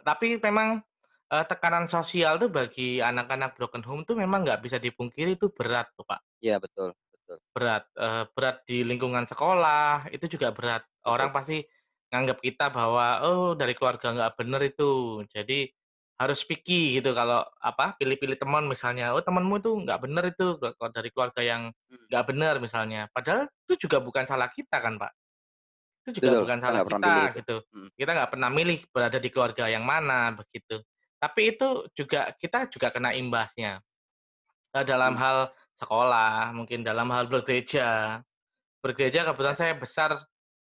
tapi 0.08 0.40
memang, 0.40 0.84
eee, 1.32 1.46
tekanan 1.52 1.88
sosial 1.92 2.40
tuh 2.42 2.50
bagi 2.52 3.00
anak-anak 3.04 3.56
broken 3.58 3.84
home 3.88 4.04
tuh 4.08 4.16
memang 4.20 4.44
nggak 4.48 4.62
bisa 4.66 4.78
dipungkiri 4.82 5.38
itu 5.40 5.52
berat 5.54 5.88
tuh, 5.96 6.06
Pak. 6.08 6.22
Iya, 6.42 6.60
betul 6.64 6.94
betul. 7.14 7.40
Berat, 7.56 7.86
eee, 7.94 8.26
berat 8.34 8.66
di 8.66 8.82
lingkungan 8.82 9.30
sekolah, 9.30 10.10
itu 10.10 10.26
juga 10.26 10.50
berat. 10.58 10.90
Orang 11.06 11.30
Betul. 11.30 11.38
pasti 11.38 11.62
nganggep 12.10 12.42
kita 12.42 12.74
bahwa, 12.74 13.22
"Oh, 13.30 13.54
dari 13.54 13.78
keluarga 13.78 14.10
nggak 14.10 14.34
bener 14.42 14.62
itu." 14.74 15.22
Jadi 15.30 15.70
harus 16.24 16.42
picky 16.48 16.98
gitu 17.00 17.12
kalau, 17.18 17.44
apa, 17.62 17.96
pilih-pilih 18.00 18.38
teman 18.40 18.66
misalnya, 18.70 19.12
"Oh, 19.16 19.22
temenmu 19.24 19.60
itu 19.64 19.72
nggak 19.86 20.00
bener 20.04 20.24
itu, 20.34 20.58
dari 20.96 21.10
keluarga 21.14 21.42
yang 21.44 21.64
Mmm. 21.90 22.08
nggak 22.12 22.24
bener," 22.30 22.56
misalnya. 22.64 23.08
Padahal 23.14 23.48
itu 23.68 23.88
juga 23.90 24.00
bukan 24.04 24.26
salah 24.30 24.50
kita 24.52 24.80
kan, 24.82 24.96
Pak. 25.02 25.12
Itu 26.08 26.22
juga 26.24 26.32
Betul, 26.32 26.40
bukan 26.40 26.60
salah 26.64 26.84
kita 26.88 27.32
itu. 27.32 27.40
gitu. 27.40 27.64
Mhm. 27.74 27.90
Kita 28.00 28.12
nggak 28.18 28.32
pernah 28.38 28.50
milih 28.54 28.80
berada 28.94 29.20
di 29.22 29.30
keluarga 29.34 29.66
yang 29.72 29.84
mana, 29.88 30.34
begitu. 30.36 30.82
Tapi 31.22 31.42
itu 31.58 31.88
juga 31.98 32.32
kita 32.40 32.68
juga 32.74 32.90
kena 32.96 33.14
imbasnya. 33.18 33.82
Eee, 34.76 34.86
dalam 34.88 35.16
Mhm. 35.16 35.20
hal 35.20 35.52
sekolah, 35.78 36.54
mungkin 36.58 36.84
dalam 36.88 37.10
hal 37.14 37.28
bergereja. 37.32 38.22
Bergereja 38.84 39.28
kebetulan 39.30 39.56
Ya. 39.56 39.58
saya 39.60 39.74
besar, 39.78 40.12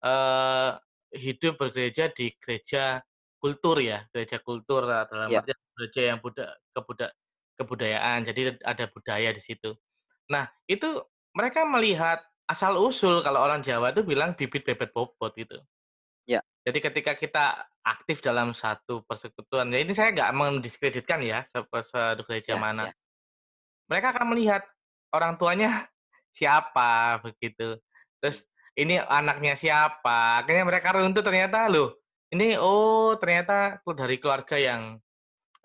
eee, 0.05 0.71
hidup 1.17 1.57
bergereja 1.63 2.11
di 2.15 2.33
gereja 2.43 3.03
kultur 3.43 3.79
ya, 3.83 4.07
gereja 4.15 4.39
kultur, 4.43 4.83
eee, 4.89 5.05
dalam 5.11 5.31
Ya. 5.31 5.43
artian 5.43 5.59
gereja 5.79 6.03
yang 6.15 6.19
buda 6.25 6.45
kebuda 6.77 7.07
kebudayaan, 7.59 8.21
jadi 8.29 8.55
ada 8.63 8.87
budaya 8.91 9.31
di 9.35 9.43
situ. 9.43 9.75
Nah, 10.33 10.47
itu 10.71 11.03
mereka 11.37 11.65
melihat 11.69 12.23
asal-usul 12.51 13.23
kalau 13.27 13.43
orang 13.45 13.63
Jawa 13.67 13.93
tuh 13.97 14.05
bilang 14.07 14.35
bibit 14.39 14.65
bebet 14.67 14.91
bobot 14.95 15.35
gitu. 15.39 15.59
Ya. 16.27 16.43
Jadi 16.67 16.79
ketika 16.85 17.13
kita 17.17 17.45
aktif 17.81 18.21
dalam 18.21 18.53
satu 18.53 19.01
persekutuan 19.09 19.73
ya 19.73 19.81
ini 19.81 19.93
saya 19.97 20.13
nggak 20.13 20.33
mendiskreditkan 20.37 21.21
ya, 21.25 21.49
satu 21.49 22.23
gereja 22.29 22.55
Ya 22.55 22.61
mana. 22.61 22.85
ya. 22.85 22.93
Mereka 23.89 24.13
akan 24.17 24.27
melihat 24.37 24.63
orang 25.15 25.37
tuanya 25.41 25.89
siapa, 26.39 27.21
begitu. 27.25 27.81
Terus 28.21 28.45
ini 28.79 29.01
anaknya 29.01 29.55
siapa, 29.59 30.45
akhirnya 30.45 30.65
mereka 30.69 30.95
runtut 30.95 31.25
ternyata, 31.27 31.67
"Loh, 31.71 31.99
ini, 32.35 32.57
oh, 32.61 33.17
ternyata 33.21 33.81
dari 33.85 34.17
keluarga 34.21 34.57
yang, 34.61 34.99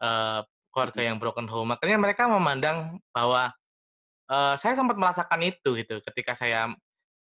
eee, 0.02 0.42
keluarga 0.74 1.02
yang 1.04 1.18
broken 1.22 1.48
home." 1.50 1.74
Akhirnya 1.76 2.00
mereka 2.02 2.28
memandang 2.30 3.00
bahwa, 3.16 3.52
eee, 4.32 4.56
saya 4.62 4.74
sempat 4.80 4.98
merasakan 5.00 5.42
itu 5.46 5.76
gitu, 5.80 6.00
ketika 6.12 6.36
saya 6.38 6.72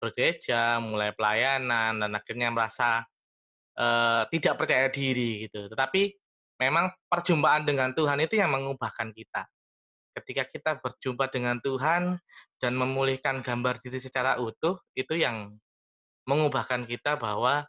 bergereja, 0.01 0.79
mulai 0.83 1.11
pelayanan, 1.15 1.99
dan 2.03 2.11
akhirnya 2.15 2.49
merasa, 2.53 3.05
eee, 3.79 4.23
tidak 4.39 4.55
percaya 4.61 4.87
diri 4.91 5.47
gitu. 5.49 5.67
Tetapi 5.71 6.01
memang 6.61 6.91
perjumpaan 7.11 7.63
dengan 7.67 7.91
Tuhan 7.95 8.19
itu 8.23 8.37
yang 8.39 8.51
mengubahkan 8.53 9.11
kita. 9.15 9.47
Ketika 10.17 10.43
kita 10.51 10.71
berjumpa 10.83 11.29
dengan 11.31 11.59
Tuhan 11.63 12.17
dan 12.61 12.73
memulihkan 12.75 13.41
gambar 13.45 13.79
diri 13.85 13.99
secara 14.03 14.37
utuh, 14.41 14.79
itu 14.97 15.15
yang 15.15 15.55
mengubahkan 16.29 16.85
kita 16.89 17.17
bahwa, 17.19 17.65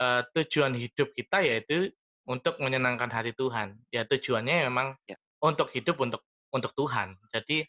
eee, 0.00 0.22
tujuan 0.42 0.72
hidup 0.76 1.12
kita 1.16 1.42
yaitu 1.44 1.92
untuk 2.28 2.58
menyenangkan 2.62 3.10
hati 3.12 3.32
Tuhan. 3.36 3.78
Ya 3.94 4.04
tujuannya 4.08 4.68
memang 4.70 4.96
Ya. 5.08 5.16
untuk 5.42 5.70
hidup 5.74 5.96
untuk 6.02 6.22
untuk 6.54 6.72
Tuhan. 6.78 7.16
Jadi 7.34 7.66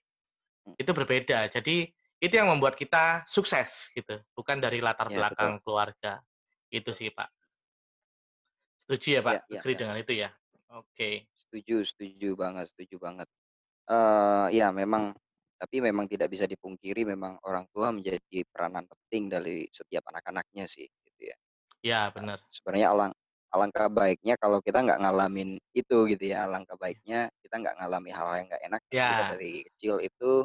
Mmm. 0.65 0.77
itu 0.79 0.91
berbeda. 0.93 1.49
Jadi 1.53 1.89
itu 2.21 2.33
yang 2.33 2.49
membuat 2.53 2.75
kita 2.79 3.25
sukses 3.29 3.89
gitu, 3.97 4.21
bukan 4.37 4.57
dari 4.63 4.79
latar 4.83 5.09
Ya, 5.09 5.23
betul. 5.27 5.53
belakang 5.53 5.61
keluarga. 5.63 6.21
Itu 6.73 6.91
Betul. 6.91 6.97
sih, 6.97 7.09
Pak. 7.13 7.31
Setuju 8.89 9.19
ya, 9.19 9.21
Pak? 9.27 9.35
Ya 9.35 9.41
ya 9.49 9.63
Agree 9.63 9.75
ya. 9.75 9.81
dengan 9.81 9.99
itu 9.99 10.15
ya? 10.15 10.31
Oke. 10.71 11.27
Setuju 11.47 11.85
setuju 11.87 12.29
banget 12.35 12.65
setuju 12.75 12.99
banget. 12.99 13.27
Eee, 13.89 14.47
ya 14.59 14.69
memang 14.75 15.15
tapi 15.61 15.79
memang 15.83 16.05
tidak 16.09 16.29
bisa 16.33 16.45
dipungkiri 16.49 17.03
memang 17.07 17.39
orang 17.47 17.65
tua 17.73 17.89
menjadi 17.95 18.43
peranan 18.51 18.85
penting 18.89 19.29
dari 19.31 19.67
setiap 19.71 20.03
anak-anaknya 20.11 20.65
sih, 20.69 20.87
ya. 21.83 21.89
Ya, 22.07 22.11
bener. 22.15 22.39
sebenarnya 22.51 22.87
alang 22.93 23.11
alangkah 23.53 23.87
baiknya 23.91 24.35
kalau 24.41 24.59
kita 24.63 24.83
nggak 24.83 24.99
ngalamin 25.03 25.55
itu 25.75 25.97
gitu 26.11 26.23
ya, 26.33 26.45
alangkah 26.49 26.75
baiknya 26.79 27.31
kita 27.43 27.55
nggak 27.63 27.75
ngalami 27.79 28.09
hal-hal 28.11 28.35
yang 28.43 28.47
nggak 28.51 28.63
enak, 28.67 28.81
tapi 28.91 29.03
kita 29.07 29.23
Ya. 29.23 29.37
dari 29.37 29.51
kecil 29.71 29.95
itu, 30.03 30.43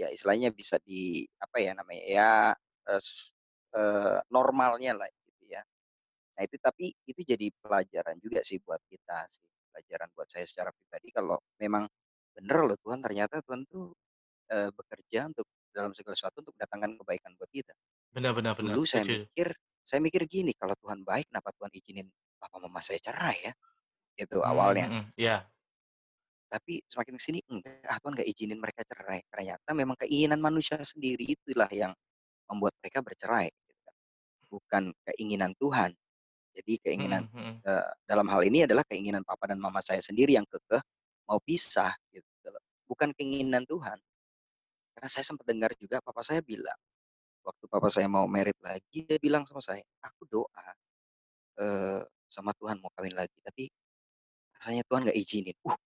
ya 0.00 0.08
istilahnya 0.12 0.50
bisa 0.54 0.76
di 0.84 1.24
apa 1.42 1.58
ya 1.62 1.72
namanya 1.78 2.04
ya, 2.06 2.30
es 2.92 3.32
eee, 3.76 4.20
normalnya 4.32 4.92
lah 4.98 5.08
gitu 5.26 5.44
ya. 5.52 5.62
Nah 6.36 6.42
itu 6.46 6.56
tapi 6.60 6.92
itu 7.08 7.20
jadi 7.24 7.46
pelajaran 7.62 8.16
juga 8.22 8.40
sih 8.46 8.58
buat 8.62 8.80
kita 8.90 9.26
sih, 9.30 9.46
pelajaran 9.72 10.08
buat 10.16 10.28
saya 10.32 10.44
secara 10.48 10.70
pribadi 10.76 11.08
kalau 11.14 11.38
memang 11.60 11.88
bener 12.36 12.58
loh 12.68 12.78
Tuhan 12.80 13.00
ternyata 13.04 13.40
Tuhan 13.46 13.64
tuh, 13.70 13.92
eee, 14.52 14.70
bekerja 14.74 15.30
untuk 15.32 15.46
dalam 15.74 15.92
segala 15.96 16.14
sesuatu 16.18 16.42
untuk 16.44 16.54
mendatangkan 16.58 16.92
kebaikan 17.04 17.32
buat 17.40 17.50
kita. 17.52 17.74
Bener 18.14 18.34
bener 18.34 18.54
bener, 18.56 18.80
Dulu 18.80 18.82
saya 18.88 19.04
mikir 19.04 19.52
saya 19.86 20.00
mikir 20.04 20.26
gini, 20.28 20.52
"Kalau 20.58 20.74
Tuhan 20.82 21.02
baik 21.06 21.30
kenapa 21.32 21.50
Tuhan 21.56 21.72
izinin 21.74 22.08
papa 22.42 22.58
mama 22.62 22.80
saya 22.84 22.98
cerai 23.02 23.36
ya?" 23.50 23.52
Gitu 24.18 24.38
Mmm, 24.42 24.42
awalnya. 24.44 24.90
mhm, 24.90 25.12
iya. 25.16 25.50
Tapi 26.46 26.78
semakin 26.86 27.14
ke 27.18 27.22
sini, 27.22 27.38
enggak 27.50 27.82
ah, 27.90 27.98
Tuhan 27.98 28.14
nggak 28.14 28.28
izinin 28.30 28.58
mereka 28.62 28.82
cerai, 28.86 29.18
ternyata 29.26 29.70
memang 29.74 29.98
keinginan 29.98 30.38
manusia 30.38 30.78
sendiri 30.78 31.26
itulah 31.34 31.66
yang 31.74 31.90
membuat 32.50 32.74
mereka 32.82 33.00
bercerai 33.06 33.48
gitu 33.54 33.74
kan, 33.86 33.94
bukan 34.52 34.84
keinginan 35.12 35.52
Tuhan. 35.58 35.94
Jadi 36.56 36.74
keinginan, 36.84 37.22
Mhm 37.22 37.30
mhm. 37.32 37.62
eee, 37.66 37.90
dalam 38.08 38.26
hal 38.32 38.42
ini 38.46 38.66
adalah 38.68 38.84
keinginan 38.88 39.22
papa 39.26 39.50
dan 39.52 39.58
mama 39.62 39.80
saya 39.84 40.00
sendiri 40.04 40.36
yang 40.38 40.46
kekeh 40.48 40.82
mau 41.30 41.38
pisah 41.42 41.94
gitu 42.14 42.26
loh, 42.50 42.62
bukan 42.90 43.12
keinginan 43.16 43.64
Tuhan. 43.68 43.98
Karena 44.96 45.08
saya 45.12 45.24
sempat 45.28 45.44
dengar 45.48 45.70
juga 45.76 46.00
papa 46.02 46.22
saya 46.24 46.40
bilang, 46.44 46.76
waktu 47.46 47.64
papa 47.70 47.88
saya 47.92 48.08
mau 48.10 48.26
married 48.28 48.58
lagi 48.64 49.06
dia 49.08 49.18
bilang 49.22 49.44
sama 49.48 49.62
saya, 49.64 49.82
"Aku 50.04 50.26
doa, 50.28 50.66
eee, 51.60 52.02
sama 52.30 52.52
Tuhan 52.58 52.80
mau 52.82 52.90
kawin 52.96 53.14
lagi, 53.16 53.36
tapi 53.44 53.68
rasanya 54.58 54.84
Tuhan 54.88 55.02
nggak 55.08 55.18
izinin." 55.18 55.56
Uh, 55.66 55.76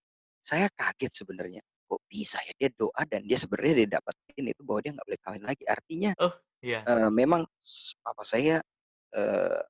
saya 0.43 0.69
kaget 0.73 1.13
sebenarnya, 1.25 1.63
kok 1.91 2.01
bisa 2.11 2.41
ya 2.49 2.53
dia 2.59 2.71
doa 2.75 3.03
dan 3.09 3.25
dia 3.29 3.39
sebenarnya 3.41 3.75
dia 3.87 3.89
dapetin 4.01 4.47
itu 4.53 4.63
bahwa 4.67 4.81
dia 4.85 4.93
nggak 4.97 5.07
boleh 5.09 5.23
kawin 5.25 5.45
lagi. 5.47 5.65
Artinya, 5.69 6.13
Oh, 6.19 6.33
iya. 6.63 6.91
eee, 6.91 7.09
memang 7.13 7.43
papa 8.05 8.25
saya, 8.27 8.63
eee, 9.17 9.61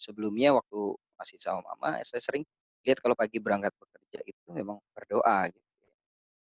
sebelumnya 0.00 0.54
waktu 0.58 0.80
masih 1.18 1.38
sama 1.42 1.62
mama, 1.74 2.02
saya 2.06 2.20
sering 2.22 2.44
lihat 2.86 2.98
kalau 3.02 3.14
pagi 3.18 3.38
berangkat 3.42 3.72
bekerja 3.78 4.20
itu 4.26 4.46
memang 4.54 4.78
berdoa 4.96 5.48
gitu 5.52 5.68
ya. 5.84 5.94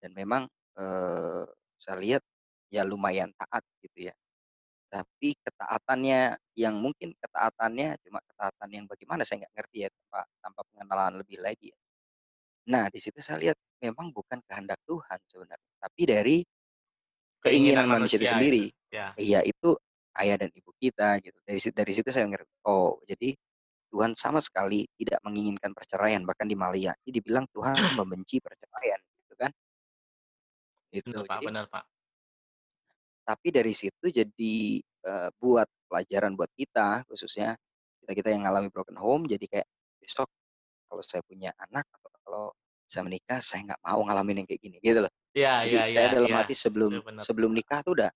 Dan 0.03 0.11
memang, 0.17 0.43
eee, 0.79 1.45
saya 1.79 1.97
lihat 2.01 2.23
ya 2.73 2.83
lumayan 2.87 3.31
taat 3.37 3.63
gitu 3.83 4.11
ya. 4.11 4.15
Tapi 4.89 5.37
ketaatannya 5.37 6.33
yang 6.57 6.75
mungkin 6.81 7.13
ketaatannya 7.21 8.01
cuma 8.01 8.19
ketaatan 8.25 8.69
yang 8.73 8.85
bagaimana 8.89 9.21
saya 9.21 9.45
nggak 9.45 9.53
ngerti 9.53 9.77
ya, 9.85 9.89
tanpa 9.93 10.19
tanpa 10.41 10.61
pengenalan 10.73 11.13
lebih 11.21 11.37
lagi 11.37 11.69
ya. 11.69 11.77
Nah 12.73 12.89
di 12.89 12.97
situ 12.97 13.21
saya 13.21 13.37
lihat 13.37 13.57
memang 13.81 14.09
bukan 14.09 14.41
kehendak 14.49 14.81
Tuhan 14.89 15.19
sebenarnya, 15.29 15.71
tapi 15.77 16.01
dari 16.09 16.37
keinginan 17.45 17.85
Keinginan 17.85 17.85
manusia 17.85 18.17
itu 18.17 18.25
manusia 18.25 18.25
itu, 18.25 18.33
sendiri. 18.33 18.63
ya. 18.89 19.07
Iya 19.13 19.39
itu 19.45 19.69
ayah 20.17 20.35
dan 20.41 20.49
ibu 20.57 20.71
kita 20.81 21.09
gitu. 21.21 21.37
Dari 21.45 21.59
dari 21.69 21.91
situ 21.93 22.09
saya 22.09 22.25
ngerti, 22.25 22.53
oh 22.65 22.97
jadi 23.05 23.37
Tuhan 23.89 24.13
sama 24.13 24.37
sekali 24.41 24.85
tidak 24.97 25.21
menginginkan 25.25 25.73
perceraian, 25.73 26.21
bahkan 26.21 26.45
di 26.45 26.53
Maliaki 26.53 27.09
dibilang 27.09 27.45
Tuhan 27.49 27.73
membenci 27.99 28.37
perceraian 28.41 29.01
gitu 29.25 29.33
kan. 29.37 29.51
Itu 30.89 31.09
Bener, 31.13 31.25
Pak, 31.25 31.37
jadi 31.37 31.45
bener, 31.49 31.65
Pak. 31.69 31.83
Tapi 33.29 33.47
dari 33.53 33.73
situ 33.77 34.05
jadi, 34.09 34.55
eee, 34.81 35.29
buat 35.41 35.67
pelajaran 35.91 36.33
buat 36.39 36.49
kita 36.57 37.05
khususnya 37.09 37.53
kita-kita 38.05 38.33
yang 38.33 38.43
ngalami 38.49 38.69
broken 38.73 38.97
home 38.97 39.25
jadi 39.29 39.45
kayak 39.49 39.67
besok 40.01 40.29
kalau 40.89 41.03
saya 41.05 41.21
punya 41.27 41.51
anak 41.69 41.85
atau 41.93 42.09
kalau 42.25 42.45
saya 42.89 43.03
menikah 43.07 43.39
saya 43.43 43.61
nggak 43.73 43.81
mau 43.85 44.01
ngalamin 44.07 44.43
yang 44.45 44.47
kayak 44.49 44.61
gini 44.63 44.77
gitu 44.83 45.01
loh. 45.05 45.13
Iya 45.37 45.51
iya 45.69 45.81
Jadi 45.81 45.87
iya 45.93 46.07
saya 46.07 46.07
dalam 46.11 46.29
iya, 46.29 46.37
hati 46.37 46.53
sebelum 46.57 47.01
bener. 47.07 47.27
sebelum 47.27 47.51
nikah 47.55 47.81
tuh 47.85 47.95
udah 47.99 48.11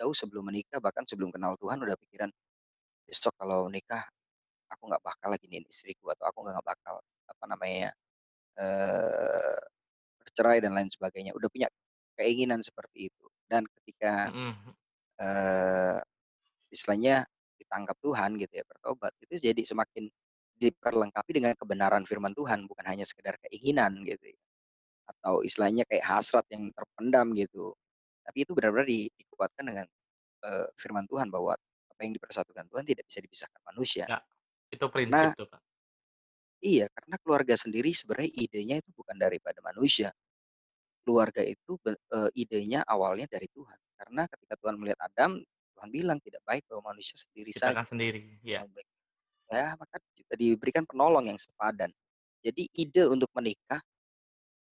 jauh 0.00 0.14
sebelum 0.16 0.48
menikah, 0.50 0.78
bahkan 0.82 1.04
sebelum 1.08 1.30
kenal 1.34 1.54
Tuhan 1.60 1.78
udah 1.82 1.96
pikiran, 2.00 2.30
"Besok 3.08 3.34
kalau 3.38 3.68
nikah, 3.72 4.04
aku 4.72 4.82
nggak 4.90 5.02
bakal 5.04 5.30
giniin 5.40 5.66
istriku," 5.68 6.10
atau 6.14 6.26
aku 6.30 6.40
nggak 6.48 6.64
bakal, 6.66 7.00
apa 7.30 7.44
namanya, 7.50 7.90
eee, 8.58 9.58
bercerai 10.22 10.58
dan 10.64 10.72
lain 10.76 10.90
sebagainya. 10.92 11.32
Udah 11.36 11.48
punya 11.52 11.68
keinginan 12.18 12.60
seperti 12.64 13.10
itu. 13.12 13.26
Dan 13.52 13.64
ketika, 13.68 14.12
Mhm. 14.24 14.74
eee, 15.20 15.98
istilahnya 16.74 17.26
ditangkap 17.60 17.96
Tuhan 18.04 18.36
gitu 18.40 18.54
ya, 18.62 18.64
bertobat, 18.68 19.12
itu 19.24 19.34
jadi 19.52 19.62
semakin 19.64 20.08
diperlengkapi 20.58 21.32
dengan 21.36 21.54
kebenaran 21.58 22.04
firman 22.08 22.32
Tuhan, 22.36 22.66
bukan 22.70 22.84
hanya 22.88 23.04
sekedar 23.08 23.36
keinginan 23.48 24.02
gitu 24.06 24.32
ya, 24.34 24.38
atau 25.10 25.42
istilahnya 25.46 25.84
kayak 25.90 26.04
hasrat 26.06 26.46
yang 26.52 26.70
terpendam 26.74 27.32
gitu. 27.38 27.74
Tapi 28.26 28.38
itu 28.46 28.52
benar-benar 28.56 28.88
di 28.88 29.08
dikuatkan 29.18 29.64
dengan, 29.68 29.86
eee, 30.46 30.66
firman 30.80 31.06
Tuhan 31.10 31.28
bahwa 31.32 31.54
apa 31.92 32.00
yang 32.04 32.14
dipersatukan 32.18 32.66
Tuhan 32.72 32.84
tidak 32.88 33.04
bisa 33.10 33.20
dipisahkan 33.24 33.62
manusia. 33.68 34.06
Ya, 34.10 34.16
itu 34.74 34.86
prinsip 34.94 35.28
Karena 35.28 35.34
tuh, 35.36 35.46
Kak. 35.50 35.62
iya, 36.62 36.86
karena 36.94 37.16
keluarga 37.22 37.54
sendiri 37.58 37.90
sebenarnya 37.94 38.30
idenya 38.34 38.76
itu 38.82 38.90
bukan 38.94 39.16
daripada 39.18 39.58
manusia. 39.64 40.10
Keluarga 41.06 41.42
itu 41.46 41.78
eee, 41.86 42.30
idenya 42.46 42.80
awalnya 42.86 43.26
dari 43.30 43.46
Tuhan. 43.50 43.78
Karena 43.98 44.22
ketika 44.30 44.54
Tuhan 44.60 44.76
melihat 44.80 45.00
Adam, 45.02 45.42
Tuhan 45.78 45.90
bilang, 45.90 46.18
"Tidak 46.22 46.42
baik 46.46 46.64
bahwa 46.70 46.94
manusia 46.94 47.16
sendiri 47.18 47.50
saja." 47.54 47.82
Sendiri, 47.88 48.40
ya. 48.42 48.66
Ya, 49.52 49.76
maka 49.76 50.00
kita 50.16 50.34
diberikan 50.40 50.84
penolong 50.88 51.28
yang 51.28 51.36
sepadan. 51.40 51.92
Jadi 52.42 52.66
ide 52.74 53.04
untuk 53.06 53.28
menikah 53.36 53.78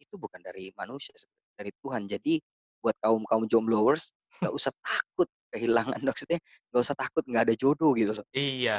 itu 0.01 0.15
bukan 0.17 0.41
dari 0.43 0.73
manusia 0.77 1.13
dari 1.59 1.71
Tuhan. 1.85 2.09
Jadi 2.11 2.41
buat 2.81 2.97
kaum-kaum 3.05 3.45
jombloers, 3.51 4.13
nggak 4.43 4.55
usah 4.55 4.73
takut 4.81 5.29
kehilangan, 5.53 6.01
maksudnya 6.09 6.39
nggak 6.73 6.83
usah 6.83 6.97
takut 6.97 7.25
nggak 7.29 7.45
ada 7.53 7.55
jodoh 7.59 7.93
gitu 7.97 8.17
loh. 8.17 8.27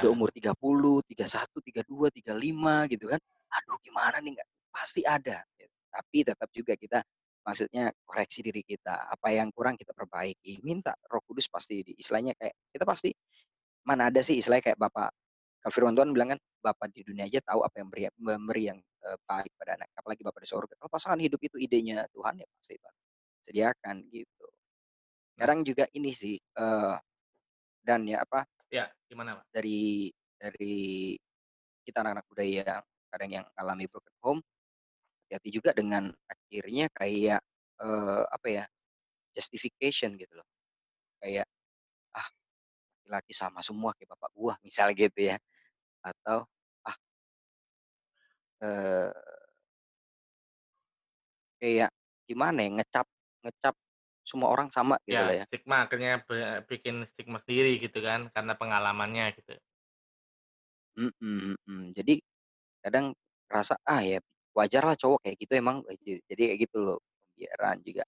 Udah 0.01 0.09
Iya. 0.09 0.11
umur 0.13 0.29
30, 0.33 1.01
31, 1.07 1.59
32, 1.65 2.07
35 2.13 2.85
gitu 2.91 3.05
kan, 3.11 3.19
aduh 3.53 3.77
gimana 3.85 4.17
nih 4.23 4.39
nggak 4.41 4.49
pasti 4.73 5.01
ada. 5.05 5.43
Tapi 5.93 6.19
tetap 6.27 6.49
juga 6.55 6.73
kita 6.79 6.99
maksudnya 7.45 7.91
koreksi 8.05 8.41
diri 8.45 8.61
kita, 8.65 9.09
apa 9.11 9.29
yang 9.33 9.49
kurang 9.55 9.75
kita 9.79 9.91
perbaiki, 9.95 10.61
minta 10.65 10.93
Roh 11.09 11.21
Kudus 11.25 11.47
pasti 11.51 11.81
di 11.85 11.93
istilahnya 11.97 12.33
kayak 12.37 12.55
kita 12.73 12.85
pasti 12.87 13.11
mana 13.87 14.09
ada 14.13 14.21
sih 14.21 14.37
istilahnya 14.41 14.73
kayak 14.73 14.79
Bapak 14.81 15.09
kalau 15.61 15.73
firman 15.77 15.93
Tuhan 15.93 16.09
bilang 16.13 16.29
kan, 16.33 16.39
"Bapa 16.65 16.89
di 16.89 17.05
dunia 17.05 17.29
aja 17.29 17.37
tahu 17.45 17.61
apa 17.61 17.75
yang 17.81 17.89
beri 17.93 18.09
memberi 18.17 18.63
yang, 18.73 18.79
baik 19.29 19.53
pada 19.61 19.77
anak, 19.77 19.93
apalagi 19.93 20.21
Bapa 20.25 20.41
di 20.41 20.49
sorga." 20.49 20.73
Kalau 20.73 20.89
pasangan 20.89 21.21
hidup 21.21 21.37
itu 21.37 21.57
idenya 21.61 22.01
Tuhan, 22.17 22.41
ya 22.41 22.47
pasti 22.57 22.75
Tuhan 22.81 22.95
sediakan 23.45 23.95
gitu. 24.09 24.45
Nah, 25.37 25.45
Sekarang 25.45 25.59
juga 25.65 25.85
ini 25.97 26.11
sih, 26.13 26.35
eee, 26.37 26.95
dan 27.85 28.05
ya 28.09 28.21
apa, 28.25 28.45
ya 28.71 28.89
gimana, 29.09 29.31
Pak? 29.35 29.45
dari 29.53 30.09
dari 30.41 31.15
kita 31.85 32.01
anak-anak 32.05 32.25
muda 32.29 32.43
yang 32.45 32.83
kadang 33.11 33.31
yang 33.41 33.45
alami 33.57 33.85
broken 33.89 34.15
home, 34.23 34.41
hati-hati 35.31 35.49
juga 35.55 35.71
dengan 35.75 36.11
akhirnya 36.27 36.91
kayak, 36.91 37.39
eee, 37.81 38.21
apa 38.27 38.47
ya, 38.51 38.63
justification 39.35 40.15
gitu 40.19 40.33
loh. 40.41 40.47
Kayak, 41.23 41.47
"Ah, 42.15 42.29
laki-laki 43.07 43.33
sama 43.35 43.61
semua 43.65 43.91
kayak 43.97 44.11
bapak 44.17 44.31
gua," 44.37 44.55
misal 44.65 44.91
gitu 44.97 45.19
ya. 45.33 45.37
Atau, 46.05 46.47
"Ah, 46.87 46.97
eee" 48.61 49.11
Kayak 51.61 51.91
gimana 52.29 52.59
ya, 52.65 52.69
ngecap 52.81 53.07
ngecap 53.45 53.75
semua 54.25 54.47
orang 54.53 54.69
sama 54.73 54.95
gitu 55.09 55.21
Ya, 55.21 55.25
lah 55.25 55.35
ya. 55.43 55.45
stigma 55.45 55.75
akhirnya 55.85 56.11
bikin 56.69 56.95
stigma 57.11 57.37
sendiri 57.43 57.71
gitu 57.83 57.99
kan, 58.07 58.21
karena 58.33 58.53
pengalamannya 58.61 59.25
gitu. 59.37 59.51
Mhm 60.95 61.11
mhm. 61.67 61.95
Jadi 61.95 62.19
kadang 62.83 63.13
ngerasa, 63.49 63.75
ah 63.87 64.01
ya 64.03 64.19
wajarlah 64.57 64.95
cowok 64.99 65.19
kayak 65.27 65.37
gitu 65.41 65.53
emang 65.59 65.83
eee, 65.89 66.21
jadi 66.29 66.41
kayak 66.55 66.59
gitu 66.69 66.77
loh, 66.83 66.99
pembiaran 67.35 67.77
juga 67.85 68.03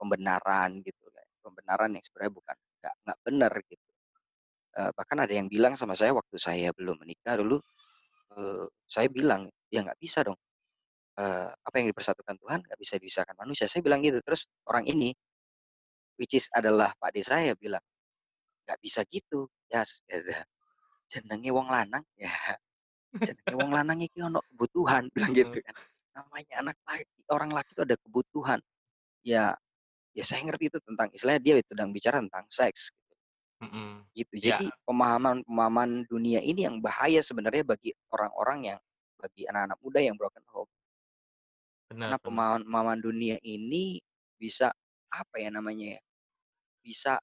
pembenaran 0.00 0.70
gitu 0.86 1.04
kan, 1.14 1.26
pembenaran 1.44 1.90
yang 1.96 2.04
sebenarnya 2.04 2.34
bukan 2.34 2.56
nggak 2.82 2.94
nggak 3.06 3.18
bener 3.26 3.52
gitu. 3.70 3.88
Eee, 4.78 4.90
bahkan 4.96 5.18
ada 5.24 5.34
yang 5.34 5.48
bilang 5.50 5.74
sama 5.78 5.94
saya 5.98 6.12
waktu 6.16 6.36
saya 6.40 6.70
belum 6.76 6.96
menikah 7.02 7.36
dulu, 7.40 7.58
eee, 8.36 8.66
saya 8.90 9.08
bilang, 9.12 9.48
"Ya 9.72 9.82
nggak 9.86 9.98
bisa 10.00 10.22
dong, 10.26 10.38
eee, 11.20 11.48
apa 11.54 11.74
yang 11.80 11.88
dipersatukan 11.92 12.36
Tuhan 12.42 12.60
nggak 12.66 12.78
bisa 12.80 12.94
dipisahkan 13.00 13.36
manusia." 13.38 13.66
Saya 13.70 13.82
bilang 13.86 14.00
gitu, 14.06 14.20
terus 14.24 14.46
orang 14.68 14.86
ini, 14.90 15.14
which 16.18 16.34
is 16.36 16.46
adalah 16.54 16.92
pakde 17.00 17.22
saya 17.24 17.52
bilang, 17.58 17.82
"Nggak 18.66 18.80
bisa 18.84 19.00
gitu, 19.10 19.48
Yas," 19.72 20.02
gitu. 20.08 20.30
"Jenenge 21.12 21.50
wong 21.54 21.68
lanang 21.72 22.04
ya 22.22 22.32
jenenge 23.16 23.54
wong 23.56 23.70
lanang 23.72 24.00
iki 24.04 24.18
ono 24.24 24.40
kebutuhan," 24.54 25.08
bilang 25.14 25.32
gitu 25.36 25.58
kan. 25.64 25.74
Namanya 26.16 26.54
anak 26.60 26.76
laki 26.84 27.22
orang 27.30 27.50
laki 27.54 27.70
itu 27.76 27.82
ada 27.84 27.96
kebutuhan. 28.00 28.60
Ya 29.24 29.54
ya 30.16 30.24
saya 30.26 30.42
ngerti 30.48 30.72
itu 30.72 30.78
tentang 30.82 31.08
istilahnya 31.14 31.42
dia 31.42 31.54
sedang 31.62 31.90
bicara 31.94 32.18
tentang 32.18 32.44
seks, 32.50 32.90
mhm. 33.62 34.02
gitu. 34.16 34.34
Ya, 34.38 34.58
Jadi 34.58 34.66
pemahaman-pemahaman 34.88 36.08
dunia 36.10 36.42
ini 36.42 36.66
yang 36.66 36.82
bahaya 36.82 37.22
sebenarnya 37.22 37.62
bagi 37.62 37.94
orang-orang 38.10 38.74
yang 38.74 38.80
bagi 39.18 39.46
anak-anak 39.50 39.78
muda 39.82 40.00
yang 40.02 40.16
broken 40.18 40.44
home. 40.50 40.70
Karena 41.88 42.14
benar 42.14 42.18
benar. 42.18 42.24
pemahaman-pemahaman 42.24 42.98
dunia 43.00 43.36
ini 43.46 43.98
bisa, 44.38 44.70
apa 45.10 45.36
ya 45.40 45.50
namanya 45.50 45.98
ya, 45.98 46.00
bisa 46.84 47.18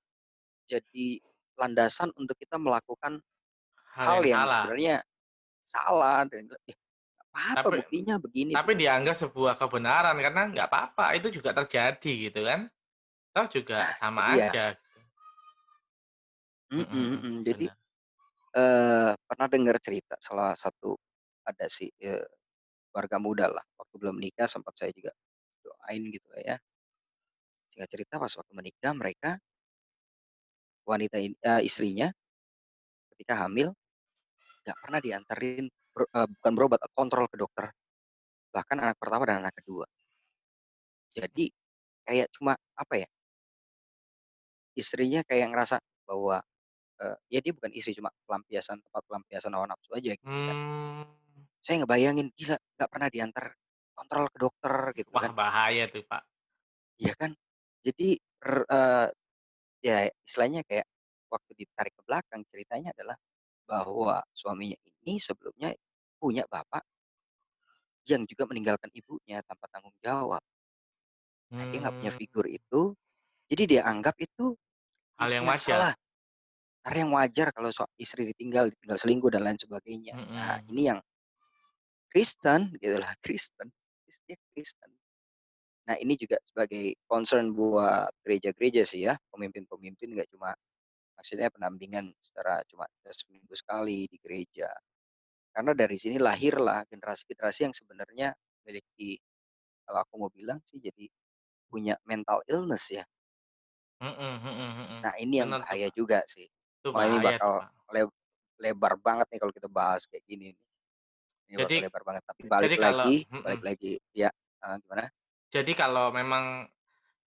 jadi 0.68 1.22
landasan 1.56 2.12
untuk 2.20 2.36
kita 2.36 2.60
melakukan 2.60 3.22
Hal 3.96 4.20
hal 4.20 4.28
yang 4.28 4.44
yang 4.44 4.52
sebenarnya 4.52 4.96
salah 5.74 6.24
dan, 6.32 6.46
"Eh, 6.70 6.78
apa 7.36 7.60
tapi 7.64 7.78
buktinya 7.78 8.16
begini," 8.24 8.56
tapi 8.56 8.72
dianggap 8.80 9.16
sebuah 9.20 9.56
kebenaran 9.62 10.18
karena 10.20 10.42
nggak 10.52 10.68
apa-apa, 10.72 11.06
itu 11.20 11.28
juga 11.42 11.52
terjadi 11.58 12.12
gitu 12.32 12.42
kan. 12.48 12.62
Toh 13.36 13.48
juga 13.54 13.80
Nah, 13.80 13.96
itu 14.08 14.20
sama 14.20 14.24
dia. 14.28 14.50
aja. 14.52 14.76
Mhm 16.72 16.86
Mhm 16.92 17.08
mhm, 17.16 17.36
mhm. 17.46 17.46
Jadi, 17.46 17.68
eee, 18.58 19.12
pernah 19.30 19.48
dengar 19.52 19.78
cerita 19.82 20.16
salah 20.22 20.54
satu 20.58 20.96
ada 21.48 21.66
sih, 21.70 21.90
eee, 22.02 22.24
warga 22.96 23.18
muda 23.22 23.48
lah, 23.52 23.66
waktu 23.80 23.96
belum 24.02 24.16
menikah 24.22 24.48
sempat 24.50 24.76
saya 24.80 24.92
juga 24.96 25.12
doain 25.66 26.04
gitu 26.14 26.28
lah 26.34 26.42
ya. 26.44 26.58
Singkat 27.72 27.90
cerita 27.94 28.16
pas 28.24 28.34
waktu 28.40 28.54
menikah 28.60 28.94
mereka, 29.00 29.32
wanita 30.86 31.18
ini 31.22 31.36
eee, 31.46 31.62
istrinya 31.70 32.08
ketika 33.12 33.34
hamil 33.46 33.74
nggak 34.66 34.80
pernah 34.84 35.00
dianterin 35.06 35.66
ber 35.96 36.04
eee, 36.16 36.28
bukan 36.36 36.52
berobat, 36.58 36.80
kontrol 36.98 37.26
ke 37.32 37.38
dokter, 37.40 37.66
bahkan 38.56 38.78
anak 38.84 38.98
pertama 39.02 39.24
dan 39.30 39.38
anak 39.46 39.56
kedua. 39.60 39.86
Jadi 41.18 41.46
kayak 42.08 42.30
cuma, 42.36 42.54
apa 42.78 42.96
ya, 43.04 43.08
istrinya 44.76 45.22
kayak 45.28 45.48
ngerasa 45.52 45.78
bahwa, 46.08 46.38
eee, 47.02 47.18
ya 47.34 47.40
dia 47.44 47.54
bukan 47.58 47.72
istri, 47.76 47.94
cuma 47.98 48.12
pelampiasan 48.28 48.78
tempat 48.86 49.04
pelampiasan 49.10 49.54
hawa 49.56 49.68
nafsu 49.72 49.92
aja 49.98 50.12
gitu 50.16 50.40
kan. 50.48 50.58
Mmm, 50.58 51.46
Saya 51.66 51.76
ngebayangin, 51.84 52.28
gila 52.40 52.56
nggak 52.80 52.90
pernah 52.94 53.10
diantar 53.14 53.46
kontrol 53.98 54.26
ke 54.34 54.38
dokter 54.44 54.74
gitu 55.00 55.14
wah 55.14 55.24
kan, 55.24 55.32
bahaya 55.38 55.86
tuh, 55.94 56.04
Pak. 56.10 56.24
iya 57.02 57.14
kan? 57.20 57.32
Jadi 57.86 58.18
eee, 58.46 59.08
ya 59.86 59.98
istilahnya 60.28 60.62
kayak 60.70 60.88
waktu 61.34 61.52
ditarik 61.62 61.94
ke 61.98 62.04
belakang 62.08 62.42
ceritanya 62.52 62.92
adalah 62.96 63.18
bahwa 63.70 64.22
suaminya 64.34 64.78
ini 65.06 65.18
sebelumnya 65.22 65.74
punya 66.22 66.44
bapak 66.50 66.84
yang 68.10 68.24
juga 68.30 68.44
meninggalkan 68.50 68.88
ibunya 68.94 69.42
tanpa 69.44 69.66
tanggung 69.74 69.96
jawab. 70.00 70.42
Nah, 71.56 71.66
dia 71.72 71.78
nggak 71.84 71.96
punya 72.00 72.12
Mmm, 72.12 72.18
figur 72.20 72.46
itu, 72.48 72.82
jadi 73.52 73.64
dia 73.72 73.82
anggap 73.88 74.16
itu 74.22 74.56
hal 75.20 75.30
yang 75.36 75.46
wajar. 75.50 75.56
salah, 75.60 75.94
karena 76.86 77.00
yang 77.08 77.14
wajar 77.18 77.48
kalau 77.56 77.70
sua 77.74 77.88
istri 78.02 78.24
ditinggal 78.32 78.72
ditinggal 78.74 79.00
selingkuh 79.02 79.32
dan 79.34 79.44
lain 79.48 79.60
sebagainya. 79.62 80.18
Nah, 80.38 80.58
Mhm. 80.58 80.72
ini 80.72 80.84
yang 80.94 81.00
Kristen 82.12 82.62
gitu 82.82 82.98
lah, 83.04 83.14
Kristen, 83.22 83.68
is 84.10 84.18
dia 84.26 84.38
Kristen. 84.54 84.90
Nah, 85.88 85.96
ini 86.02 86.14
juga 86.18 86.38
sebagai 86.50 86.98
concern 87.10 87.54
buat 87.54 88.10
gereja-gereja 88.26 88.82
sih 88.86 89.06
ya, 89.10 89.14
pemimpin-pemimpin 89.34 90.10
nggak 90.18 90.30
cuma 90.34 90.54
maksudnya 91.18 91.50
pendampingan 91.52 92.12
secara 92.22 92.62
cuma 92.70 92.86
seminggu 93.08 93.54
sekali 93.56 94.08
di 94.12 94.18
gereja. 94.22 94.70
Karena 95.56 95.72
dari 95.74 95.96
sini 95.96 96.20
lahirlah 96.20 96.84
generasi-generasi 96.92 97.60
yang 97.68 97.76
sebenarnya 97.76 98.36
memiliki 98.64 99.18
kalau 99.88 100.00
aku 100.04 100.14
mau 100.22 100.32
bilang 100.34 100.60
sih 100.68 100.80
jadi 100.84 101.08
punya 101.72 101.96
mental 102.08 102.42
illness 102.52 102.92
ya. 102.92 103.04
Nah, 105.04 105.14
ini 105.22 105.40
yang 105.40 105.52
bahaya 105.56 105.88
juga 105.94 106.20
sih. 106.28 106.48
Itu 106.82 106.90
Wah, 106.92 107.06
ini 107.08 107.18
bakal 107.24 107.64
lebar 108.60 108.94
banget 109.00 109.28
nih 109.32 109.40
kalau 109.42 109.54
kita 109.54 109.68
bahas 109.72 110.08
kayak 110.08 110.24
gini 110.28 110.52
nih. 110.56 110.66
Ini 111.52 111.56
bakal 111.62 111.70
Jadi 111.70 111.76
lebar 111.86 112.04
banget, 112.08 112.24
tapi 112.26 112.42
balik 112.50 112.70
jadi 112.72 112.76
kalau 112.82 113.06
lagi 113.06 113.16
balik 113.46 113.62
lagi 113.62 113.92
ya, 114.16 114.30
heeh, 114.34 114.78
gimana? 114.82 115.06
jadi 115.54 115.72
kalau 115.78 116.12
memang 116.12 116.68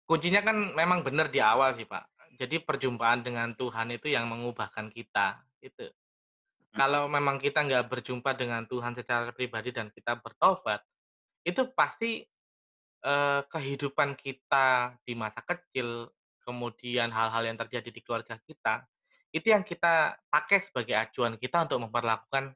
kuncinya 0.09 0.41
kan 0.45 0.57
memang 0.75 1.01
bener 1.07 1.29
di 1.33 1.41
awal 1.41 1.73
sih, 1.79 1.87
Pak. 1.89 2.05
Jadi 2.39 2.63
perjumpaan 2.63 3.27
dengan 3.27 3.51
Tuhan 3.59 3.91
itu 3.99 4.07
yang 4.15 4.31
mengubahkan 4.31 4.95
kita, 4.95 5.43
itu. 5.59 5.91
Mhm. 6.75 6.77
Kalau 6.79 7.07
memang 7.11 7.39
kita 7.43 7.65
nggak 7.67 7.91
berjumpa 7.91 8.35
dengan 8.39 8.67
Tuhan 8.71 8.95
secara 8.99 9.31
pribadi 9.35 9.71
dan 9.75 9.91
kita 9.95 10.19
bertobat, 10.23 10.83
itu 11.47 11.67
pasti, 11.75 12.25
eee, 13.05 13.41
kehidupan 13.51 14.17
kita 14.19 14.97
di 15.07 15.15
masa 15.19 15.41
kecil, 15.47 16.11
kemudian 16.47 17.11
hal-hal 17.13 17.45
yang 17.47 17.59
terjadi 17.61 17.91
di 17.93 18.01
keluarga 18.05 18.37
kita, 18.45 18.87
itu 19.35 19.49
yang 19.53 19.65
kita 19.67 20.19
pakai 20.33 20.59
sebagai 20.63 20.97
acuan 20.99 21.37
kita 21.41 21.67
untuk 21.69 21.89
memperlakukan, 21.91 22.55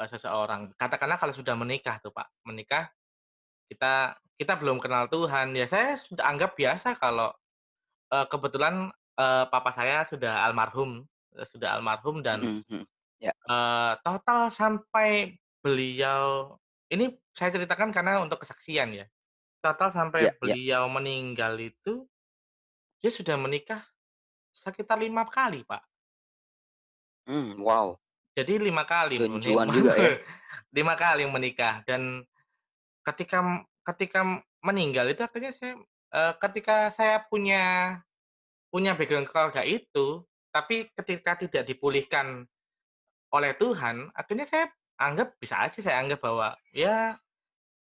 eee, 0.00 0.08
seseorang. 0.10 0.72
Katakanlah 0.78 1.18
kalau 1.20 1.34
sudah 1.36 1.54
menikah 1.58 1.98
tuh, 2.04 2.12
Pak, 2.14 2.28
menikah, 2.48 2.90
kita 3.70 4.18
kita 4.40 4.54
belum 4.58 4.78
kenal 4.82 5.06
Tuhan, 5.12 5.54
ya 5.56 5.66
saya 5.70 5.94
sudah 6.00 6.26
anggap 6.28 6.54
biasa 6.58 6.98
kalau, 6.98 7.30
eee, 8.12 8.26
kebetulan, 8.32 8.90
eee, 9.18 9.44
papa 9.52 9.70
saya 9.76 10.04
sudah 10.08 10.44
almarhum, 10.48 11.04
sudah 11.48 11.76
almarhum 11.78 12.20
dan 12.24 12.40
Mhm 12.42 12.64
mhm. 12.68 12.86
Ya. 13.20 13.34
Eee, 13.48 13.92
total 14.00 14.48
sampai 14.48 15.36
beliau 15.60 16.56
ini 16.88 17.12
saya 17.36 17.52
ceritakan 17.52 17.92
karena 17.92 18.20
untuk 18.24 18.40
kesaksian 18.40 18.96
ya. 18.96 19.06
Total 19.64 19.90
sampai 19.92 20.32
ya. 20.40 20.40
beliau 20.40 20.88
meninggal 20.92 21.56
itu, 21.60 22.08
dia 23.02 23.12
sudah 23.12 23.36
menikah 23.40 23.84
sekitar 24.54 24.98
5 25.00 25.28
kali, 25.28 25.64
Pak. 25.66 25.86
Mmm, 27.26 27.60
wow. 27.62 27.98
Jadi 28.36 28.58
5 28.58 28.82
kali 28.82 29.22
meni 29.22 29.54
Tunjuan 29.54 29.70
juga 29.70 29.94
ya. 29.96 30.10
5 30.76 30.94
kali 30.98 31.22
menikah 31.30 31.86
dan 31.86 32.26
ketika 33.06 33.62
ketika 33.94 34.20
meninggal 34.64 35.06
itu 35.12 35.22
akhirnya 35.22 35.52
saya 35.54 35.74
eee, 36.14 36.32
ketika 36.42 36.90
saya 36.96 37.22
punya 37.30 37.64
punya 38.72 38.92
background 38.98 39.28
keluarga 39.30 39.62
itu, 39.64 40.26
tapi 40.50 40.90
ketika 40.94 41.38
tidak 41.38 41.64
dipulihkan 41.70 42.46
oleh 43.34 43.52
Tuhan, 43.58 44.10
akhirnya 44.14 44.46
saya 44.48 44.66
anggap 45.00 45.36
bisa 45.42 45.56
aja 45.66 45.78
saya 45.82 45.98
anggap 46.02 46.20
bahwa 46.22 46.54
ya 46.74 47.18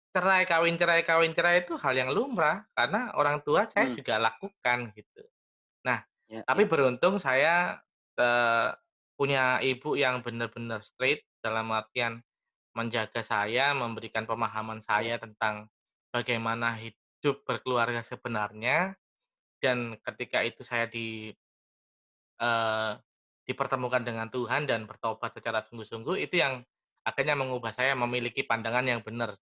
Cerai 0.10 0.50
kawin 0.50 0.74
cerai 0.82 1.06
kawin 1.06 1.38
cerai 1.38 1.62
itu 1.65 1.78
hal 1.78 1.94
yang 1.94 2.10
lumrah, 2.10 2.65
karena 2.74 3.13
orang 3.13 3.46
tua 3.46 3.70
saya 3.70 3.89
Mmm, 3.89 3.98
juga 3.98 4.18
lakukan 4.18 4.89
gitu. 4.98 5.22
Nah, 5.88 6.04
ya 6.28 6.44
tapi 6.48 6.63
ya 6.63 6.70
beruntung 6.70 7.18
saya, 7.22 7.80
eee, 8.20 8.70
punya 9.20 9.60
ibu 9.63 9.96
yang 10.00 10.22
benar-benar 10.26 10.84
straight, 10.84 11.24
dalam 11.44 11.70
artian 11.72 12.24
menjaga 12.78 13.22
saya, 13.24 13.72
memberikan 13.78 14.26
pemahaman 14.30 14.82
ya. 14.96 15.10
saya 15.10 15.18
tentang 15.22 15.70
bagaimana 16.12 16.76
hidup 16.80 16.98
berkeluarga 17.45 18.01
sebenarnya, 18.05 18.95
dan 19.63 19.97
ketika 20.03 20.43
itu 20.45 20.62
saya 20.67 20.86
di 20.89 21.34
eee, 22.39 22.91
dipertemukan 23.49 24.01
dengan 24.05 24.27
Tuhan 24.32 24.69
dan 24.69 24.86
bertobat 24.88 25.36
secara 25.36 25.65
sungguh-sungguh, 25.67 26.15
itu 26.23 26.39
yang 26.39 26.63
akhirnya 27.03 27.36
mengubah 27.36 27.73
saya 27.73 27.97
memiliki 27.97 28.45
pandangan 28.45 28.86
yang 28.88 29.01
benar. 29.03 29.36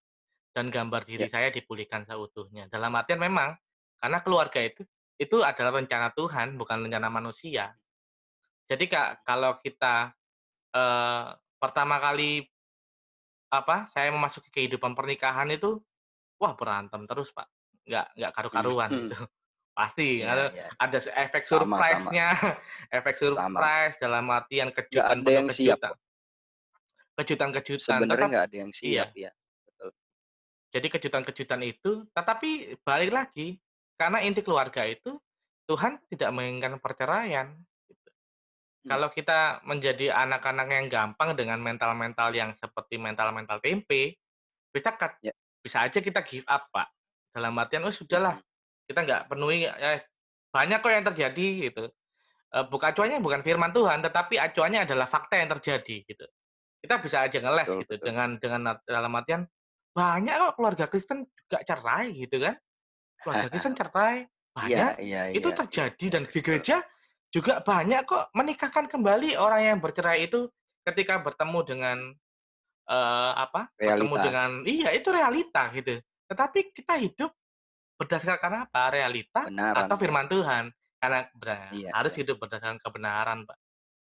Dan 0.55 0.73
gambar 0.73 1.05
Ya. 1.15 1.27
diri 1.27 1.29
saya 1.31 1.53
dipulihkan 1.53 2.03
seutuhnya. 2.09 2.67
Dalam 2.71 2.91
artian 2.97 3.21
memang, 3.21 3.55
karena 4.01 4.19
keluarga 4.25 4.59
itu 4.63 4.83
itu 5.21 5.41
adalah 5.45 5.77
rencana 5.79 6.11
Tuhan, 6.17 6.57
bukan 6.61 6.89
rencana 6.89 7.09
manusia. 7.13 7.77
Jadi 8.69 8.85
Kak, 8.91 9.23
kalau 9.27 9.59
kita, 9.63 10.13
eee, 10.75 11.27
pertama 11.59 11.97
kali, 12.01 12.45
apa, 13.51 13.87
saya 13.91 14.11
memasuki 14.11 14.51
kehidupan 14.51 14.95
pernikahan 14.95 15.47
itu, 15.51 15.79
wah 16.41 16.53
berantem 16.57 17.05
terus 17.09 17.31
Pak, 17.33 17.47
nggak 17.87 18.05
nggak 18.13 18.31
karu-karuan 18.35 18.89
Mhm. 18.91 18.99
gitu. 19.07 19.19
Pasti 19.71 20.07
Iya 20.19 20.27
ada 20.33 20.45
iya. 20.51 20.67
ada 20.75 20.97
efek 20.97 21.43
Sama 21.45 21.53
sama 21.53 21.65
surprise-nya, 21.77 22.27
efek 22.97 23.13
sama. 23.13 23.29
surprise 23.31 23.95
dalam 24.01 24.25
artian 24.27 24.69
kejutan 24.73 25.05
ada 25.05 25.21
penuh 25.21 25.33
yang 25.33 25.47
siap 25.47 25.77
kejutan 25.77 25.91
kok. 25.93 25.99
kejutan-kejutan 27.17 27.97
Sebenarnya 28.01 28.27
nggak 28.29 28.45
ada 28.49 28.57
yang 28.57 28.71
siap, 28.73 29.09
iya. 29.13 29.29
ya. 29.29 29.31
Betul. 29.65 29.89
Jadi 30.73 30.87
kejutan-kejutan 30.91 31.61
itu 31.61 31.91
tetapi 32.09 32.49
balik 32.81 33.11
lagi, 33.13 33.57
karena 33.97 34.21
inti 34.21 34.41
keluarga 34.41 34.85
itu, 34.85 35.17
Tuhan 35.65 35.97
tidak 36.09 36.29
menginginkan 36.33 36.77
perceraian, 36.77 37.53
gitu. 37.85 38.09
Mmm, 38.09 38.89
Kalau 38.89 39.09
kita 39.09 39.61
menjadi 39.61 40.13
anak-anak 40.13 40.67
yang 40.69 40.85
gampang 40.89 41.33
dengan 41.33 41.61
mental-mental 41.61 42.33
yang 42.33 42.53
seperti 42.57 42.97
mental-mental 42.97 43.61
tempe, 43.61 44.17
bisa 44.69 44.89
kat 44.93 45.17
ya. 45.21 45.33
bisa 45.61 45.85
aja 45.85 46.01
kita 46.01 46.21
give 46.25 46.45
up, 46.45 46.65
Pak. 46.69 46.87
Dalam 47.37 47.53
artian, 47.61 47.85
"Oh 47.87 47.93
sudahlah, 47.93 48.35
Mhm. 48.35 48.43
kita 48.89 48.99
nggak 49.05 49.21
penuhi 49.31 49.67
eh, 49.69 50.01
banyak 50.53 50.79
kok 50.83 50.93
yang 50.93 51.05
terjadi," 51.13 51.47
gitu. 51.71 51.83
Eee, 52.55 52.65
bukan 52.71 52.87
acuannya 52.95 53.19
bukan 53.23 53.41
firman 53.45 53.71
Tuhan, 53.75 53.99
tetapi 54.05 54.35
acuannya 54.39 54.81
adalah 54.87 55.07
fakta 55.09 55.35
yang 55.41 55.49
terjadi, 55.59 55.95
gitu. 56.07 56.25
Kita 56.83 56.95
bisa 57.03 57.17
aja 57.27 57.39
ngeles 57.43 57.71
Betul 57.71 57.79
gitu 57.79 57.95
betul. 57.99 58.03
dengan 58.03 58.37
dengan 58.41 58.77
dalam 58.87 59.13
artian, 59.17 59.47
banyak 59.95 60.35
kok 60.37 60.53
keluarga 60.59 60.85
Kristen 60.91 61.27
juga 61.49 61.59
cerai 61.67 62.13
gitu 62.15 62.37
kan, 62.43 62.55
keluarga 63.23 63.47
Kristen 63.51 63.75
cerai, 63.79 64.27
Iya 64.65 64.79
banyak, 64.79 64.91
iya 65.05 65.21
itu 65.35 65.49
iya 65.49 65.53
iya 65.53 65.57
terjadi 65.57 66.05
dan 66.13 66.23
di 66.29 66.39
gereja 66.45 66.77
juga 67.33 67.59
banyak 67.65 68.01
kok 68.09 68.31
menikahkan 68.37 68.87
kembali 68.89 69.35
orang 69.37 69.61
yang 69.75 69.79
bercerai 69.83 70.25
itu 70.29 70.49
ketika 70.87 71.19
bertemu 71.21 71.59
dengan, 71.67 71.97
eee, 72.89 73.31
apa, 73.45 73.69
bertemu 73.83 74.15
Realita, 74.15 74.23
dengan 74.23 74.49
iya 74.67 74.89
itu 74.95 75.09
realita 75.11 75.71
gitu. 75.75 75.99
Tetapi 76.29 76.59
kita 76.75 76.95
hidup 76.99 77.31
berdasarkan 77.99 78.67
apa? 78.69 78.81
Realita 78.93 79.49
atau 79.73 79.95
kebenaran. 79.95 79.99
firman 79.99 80.27
Tuhan? 80.31 80.71
Karena 81.01 81.27
bera 81.37 81.59
Iya 81.69 81.91
harus 81.93 82.13
iya. 82.13 82.17
hidup 82.17 82.37
berdasarkan 82.41 82.79
kebenaran, 82.83 83.45
Pak. 83.47 83.57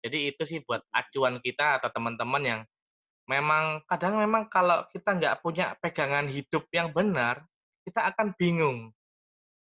Jadi 0.05 0.19
itu 0.35 0.43
sih 0.49 0.61
buat 0.65 0.83
Mhm. 0.93 0.95
acuan 0.95 1.41
kita 1.43 1.81
atau 1.83 1.91
teman-teman 1.93 2.45
yang 2.45 2.63
Memang 3.25 3.81
kadang 3.89 4.21
memang 4.21 4.53
kalau 4.53 4.85
kita 4.93 5.17
nggak 5.17 5.41
punya 5.41 5.73
pegangan 5.81 6.29
hidup 6.29 6.69
yang 6.77 6.93
benar, 6.93 7.49
kita 7.89 8.13
akan 8.13 8.37
bingung. 8.37 8.93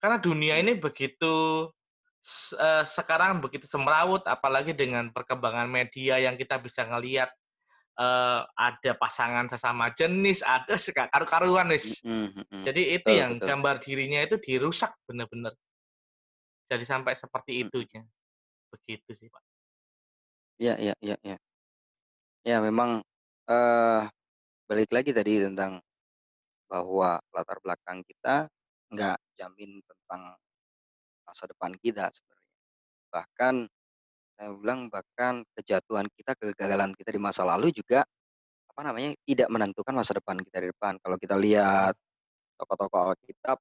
Karena 0.02 0.18
dunia 0.20 0.54
Iya. 0.54 0.64
ini 0.64 0.76
begitu 0.76 1.68
s 2.24 2.52
eee, 2.56 2.84
sekarang 2.88 3.40
begitu 3.44 3.66
semrawut, 3.68 4.24
apalagi 4.28 4.72
dengan 4.76 5.12
perkembangan 5.12 5.68
media 5.68 6.20
yang 6.20 6.36
kita 6.40 6.56
bisa 6.60 6.84
ngelihat, 6.88 7.30
eee, 7.98 8.40
ada 8.58 8.92
pasangan 8.98 9.46
sesama 9.52 9.92
jenis, 9.96 10.42
ada 10.46 10.74
sih 10.80 10.92
nggak 10.94 11.10
karu-karuan 11.14 11.68
wis. 11.72 12.04
Mhm 12.04 12.44
mhm. 12.50 12.64
Jadi 12.66 12.96
itu 12.98 13.10
Betul 13.12 13.20
yang 13.20 13.38
betul. 13.38 13.50
gambar 13.50 13.80
dirinya 13.84 14.20
itu 14.26 14.36
dirusak 14.42 14.94
bener-bener. 15.08 15.56
Jadi 16.70 16.84
sampai 16.88 17.12
seperti 17.16 17.60
Mhm. 17.60 17.68
itunya, 17.68 18.02
begitu 18.72 19.10
sih, 19.16 19.28
Pak. 19.32 19.40
Iya 20.60 20.72
iya 20.82 20.94
iya 21.02 21.16
iya. 21.26 21.36
Ya 22.44 22.60
memang, 22.60 23.00
eee, 23.48 24.00
balik 24.70 24.90
lagi 24.92 25.12
tadi 25.12 25.40
tentang 25.42 25.80
bahwa 26.70 27.20
latar 27.34 27.58
belakang 27.64 28.02
kita 28.06 28.48
nggak 28.92 29.18
jamin 29.40 29.82
tentang 29.84 30.38
masa 31.26 31.44
depan 31.50 31.74
kita 31.78 32.10
sebenarnya. 32.14 32.54
Bahkan 33.14 33.54
saya 34.38 34.50
bilang 34.58 34.88
bahkan 34.92 35.42
kejatuhan 35.58 36.06
kita, 36.16 36.34
kegagalan 36.38 36.92
kita 36.98 37.10
di 37.14 37.20
masa 37.22 37.42
lalu 37.46 37.70
juga, 37.74 38.04
apa 38.72 38.82
namanya, 38.86 39.14
tidak 39.28 39.48
menentukan 39.52 39.94
masa 39.96 40.18
depan 40.18 40.38
kita 40.42 40.58
di 40.64 40.68
depan. 40.74 40.98
Kalau 41.02 41.16
kita 41.20 41.36
lihat 41.38 41.94
tokoh-tokoh 42.60 43.14
Alkitab, 43.16 43.58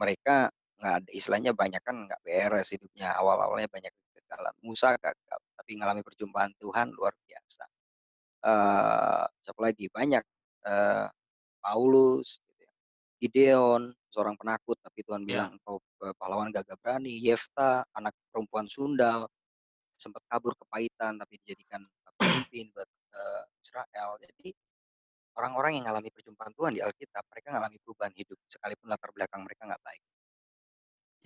mereka 0.00 0.50
nggak 0.80 0.94
ada 1.04 1.10
istilahnya 1.14 1.52
banyak 1.56 1.82
kan 1.84 1.96
nggak 2.08 2.20
beres 2.26 2.72
hidupnya, 2.74 3.14
awal-awalnya 3.18 3.68
banyak 3.72 3.92
kegagalan. 4.16 4.54
Musa 4.64 4.96
gagal, 5.00 5.40
tapi 5.58 5.70
mengalami 5.78 6.02
perjumpaan 6.06 6.52
Tuhan 6.60 6.92
luar 6.96 7.14
biasa. 7.28 7.64
Eee, 8.46 9.24
siapa 9.44 9.60
lagi, 9.62 9.86
banyak, 9.92 10.22
eee, 10.68 11.06
Paulus 11.64 12.40
gitu 12.46 12.60
ya, 12.66 12.72
Gideon, 13.22 13.82
seorang 14.12 14.36
penakut 14.40 14.78
tapi 14.82 15.02
Tuhan 15.06 15.24
Iya. 15.26 15.28
bilang, 15.28 15.56
"Engkau, 15.58 15.80
eee, 16.04 16.14
pahlawan 16.20 16.50
gagah 16.54 16.76
berani." 16.80 17.16
Yefta, 17.22 17.84
anak 17.96 18.14
perempuan 18.32 18.66
sundal, 18.70 19.28
sempat 20.00 20.22
kabur 20.30 20.52
ke 20.56 20.64
Paitham 20.68 21.16
tapi 21.20 21.40
dijadikan, 21.44 21.82
pemimpin 22.16 22.72
buat, 22.72 22.88
eee, 22.88 23.42
Israel. 23.60 24.10
Jadi 24.22 24.48
orang-orang 25.36 25.70
yang 25.76 25.84
mengalami 25.88 26.08
perjumpaan 26.12 26.52
Tuhan 26.56 26.72
di 26.76 26.80
Alkitab, 26.84 27.24
mereka 27.28 27.46
mengalami 27.52 27.76
perubahan 27.84 28.14
hidup 28.16 28.38
sekalipun 28.48 28.86
latar 28.88 29.10
belakang 29.12 29.42
mereka 29.44 29.62
nggak 29.68 29.82
baik. 29.84 30.02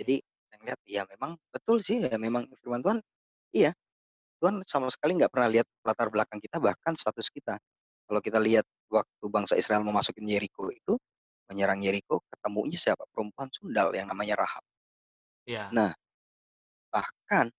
Jadi 0.01 0.17
saya 0.51 0.57
ngelihat, 0.63 0.81
ya 0.89 1.03
memang 1.07 1.33
betul 1.55 1.79
sih, 1.79 2.03
ya 2.03 2.17
memang 2.19 2.49
firman 2.59 2.83
Tuhan 2.83 2.99
iya, 3.55 3.71
Tuhan 4.43 4.63
sama 4.67 4.89
sekali 4.91 5.19
nggak 5.21 5.31
pernah 5.33 5.49
lihat 5.53 5.67
latar 5.87 6.09
belakang 6.11 6.41
kita, 6.43 6.59
bahkan 6.63 6.95
status 6.97 7.29
kita. 7.31 7.59
Kalau 8.11 8.21
kita 8.25 8.41
lihat 8.43 8.67
waktu 8.91 9.25
bangsa 9.31 9.55
Israel 9.55 9.87
memasukin 9.87 10.27
Yeriko 10.27 10.67
itu, 10.73 10.99
menyerang 11.51 11.83
Yeriko, 11.83 12.23
ketemunya 12.31 12.79
siapa? 12.79 13.07
Perempuan 13.11 13.51
sundal 13.55 13.95
yang 13.95 14.11
namanya 14.11 14.43
Rahab. 14.43 14.65
Iya. 15.47 15.71
Nah, 15.75 15.93
bahkan 16.91 17.53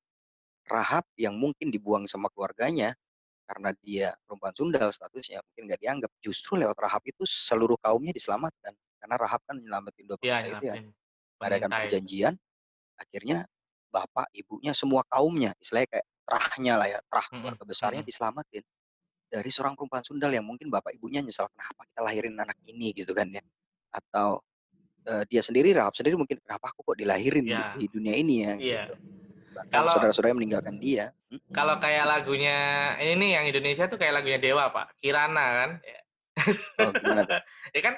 Rahab 0.72 1.06
yang 1.20 1.36
mungkin 1.38 1.70
dibuang 1.74 2.08
sama 2.10 2.28
keluarganya 2.34 2.96
karena 3.50 3.72
dia 3.84 4.16
perempuan 4.28 4.54
sundal 4.58 4.90
statusnya, 4.94 5.44
mungkin 5.46 5.64
nggak 5.72 5.82
dianggap, 5.84 6.12
justru 6.24 6.58
lewat 6.60 6.78
Rahab 6.80 7.04
itu 7.08 7.24
seluruh 7.28 7.78
kaumnya 7.82 8.14
diselamatkan. 8.16 8.74
Karena 9.02 9.16
Rahab 9.20 9.42
kan 9.48 9.60
nyelamatin 9.60 10.06
2 10.10 10.18
Iya, 10.22 10.34
bangsa 10.34 10.48
itu 10.54 10.64
ya, 10.74 10.78
mengadakan 11.42 11.72
perjanjian, 11.78 12.34
akhirnya 13.00 13.46
bapak, 13.94 14.30
ibunya, 14.38 14.72
semua 14.78 15.04
kaumnya, 15.10 15.54
istilahnya 15.62 15.90
kayak 16.00 16.08
terahnya 16.28 16.74
lah 16.80 16.88
ya, 16.90 17.00
terah 17.10 17.28
Mhm 17.32 17.40
keluarga 17.40 17.64
besarnya 17.68 18.02
mhm. 18.02 18.08
diselamatin 18.08 18.64
dari 19.32 19.50
seorang 19.52 19.76
perempuan 19.80 20.04
sundal 20.06 20.32
yang 20.34 20.46
mungkin 20.48 20.68
bapak 20.74 20.92
ibunya 20.98 21.22
nyesal, 21.24 21.48
"Kenapa 21.56 21.82
kita 21.90 22.02
lahirin 22.06 22.36
anak 22.40 22.58
ini?" 22.68 22.92
Gitu 22.96 23.12
kan 23.16 23.28
ya. 23.32 23.44
Atau, 23.96 24.44
eee, 25.10 25.24
dia 25.32 25.42
sendiri, 25.46 25.72
Rahab 25.78 25.96
sendiri 25.98 26.16
mungkin, 26.20 26.40
"Kenapa 26.44 26.72
aku 26.74 26.82
kok 26.88 26.98
dilahirin 27.00 27.48
di 27.54 27.64
Iya 27.64 27.72
di 27.72 27.86
dunia 27.92 28.16
ini 28.18 28.36
ya?" 28.48 28.56
iya. 28.64 28.84
Gitu. 28.84 28.94
Bahkan 29.68 29.74
Kalau 29.78 29.92
saudara-saudaranya 29.94 30.38
meninggalkan 30.38 30.76
dia. 30.82 31.14
Kalau 31.54 31.78
kayak 31.78 32.06
lagunya 32.10 32.58
ini 32.98 33.14
nih 33.18 33.30
yang 33.38 33.46
Indonesia 33.46 33.86
tuh 33.86 33.98
kayak 34.02 34.22
lagunya 34.22 34.40
Dewa, 34.42 34.74
Pak, 34.74 34.98
Kirana 34.98 35.46
kan. 35.46 35.72
Ya. 35.86 36.00
Oh, 36.82 36.92
gimana 36.96 37.22
tuh? 37.28 37.42
Ya 37.76 37.80
kan 37.88 37.96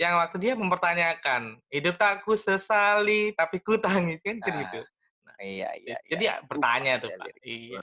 yang 0.00 0.16
waktu 0.16 0.36
dia 0.40 0.52
mempertanyakan, 0.56 1.60
"Hidup 1.68 2.00
tak 2.00 2.24
kusesali, 2.24 3.36
tapi 3.36 3.60
kutangis." 3.60 4.24
Kan 4.24 4.40
kan 4.40 4.52
Nah, 4.56 4.60
gitu. 4.64 4.80
Nah, 5.28 5.36
iya 5.44 5.68
iya 5.76 5.96
iya 6.00 6.08
jadi 6.08 6.24
ya 6.24 6.32
iya. 6.32 6.34
Uh, 6.40 6.46
bertanya 6.48 6.92
tuh, 6.96 7.08
ya 7.12 7.16
Pak. 7.20 7.26
Iya. 7.44 7.80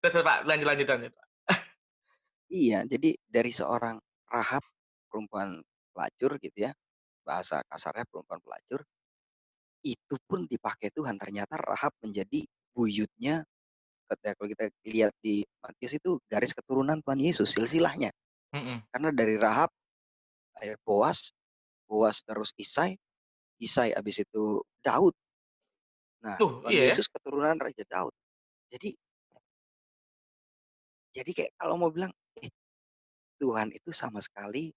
terus, 0.00 0.24
Pak, 0.24 0.38
lanjut 0.48 0.66
lanjut 0.66 0.86
lanjut, 0.88 1.12
Pak. 1.12 1.26
Iya, 2.46 2.78
jadi 2.86 3.10
dari 3.26 3.52
seorang 3.52 3.98
Rahab, 4.30 4.62
perempuan 5.10 5.60
pelacur 5.92 6.38
gitu 6.40 6.70
ya, 6.70 6.72
bahasa 7.26 7.60
kasarnya 7.68 8.06
perempuan 8.08 8.38
pelacur, 8.40 8.80
itu 9.94 10.14
pun 10.26 10.48
dipakai 10.50 10.90
Tuhan. 10.90 11.14
Ternyata 11.20 11.54
Rahab 11.60 11.94
menjadi 12.02 12.42
buyutnya 12.74 13.46
ketika 14.06 14.38
kalau 14.38 14.48
kita 14.50 14.64
lihat 14.86 15.12
di 15.18 15.42
Matius 15.62 15.98
itu 15.98 16.18
garis 16.30 16.54
keturunan 16.54 17.02
Tuhan 17.02 17.20
Yesus, 17.22 17.54
silsilahnya. 17.54 18.10
Mhm. 18.54 18.86
Karena 18.90 19.10
dari 19.10 19.34
Rahab, 19.38 19.70
akhir 20.56 20.78
Boas, 20.86 21.34
Boas 21.90 22.22
terus 22.22 22.54
Isai, 22.58 22.94
Isai 23.58 23.94
habis 23.94 24.22
itu 24.22 24.62
Daud. 24.82 25.14
Nah, 26.22 26.38
Loh, 26.38 26.62
Tuhan 26.62 26.72
iya 26.74 26.82
ya? 26.86 26.88
Yesus 26.94 27.06
keturunan 27.10 27.58
Raja 27.58 27.84
Daud. 27.86 28.14
Jadi 28.70 28.94
jadi 31.16 31.30
kayak 31.32 31.52
kalau 31.56 31.80
mau 31.80 31.88
bilang, 31.88 32.12
eh, 32.44 32.52
Tuhan 33.40 33.72
itu 33.72 33.90
sama 33.90 34.20
sekali 34.20 34.70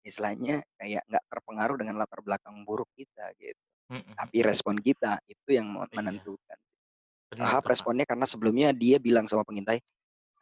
istilahnya 0.00 0.64
kayak 0.80 1.04
nggak 1.08 1.24
terpengaruh 1.28 1.76
dengan 1.76 2.00
latar 2.00 2.20
belakang 2.24 2.64
buruk 2.64 2.88
kita 2.96 3.32
gitu. 3.36 3.69
Mhm 3.90 4.16
Tapi 4.18 4.38
respon 4.44 4.76
kita 4.80 5.18
itu 5.26 5.56
yang 5.56 5.68
Iya, 5.92 5.96
menentukan. 5.96 6.58
bener 7.30 7.50
Rahab 7.50 7.64
tuh, 7.64 7.72
Pak. 7.78 7.88
responnya 7.88 8.04
karena 8.08 8.26
sebelumnya 8.28 8.70
dia 8.76 8.98
bilang 9.02 9.26
sama 9.30 9.42
pengintai, 9.48 9.80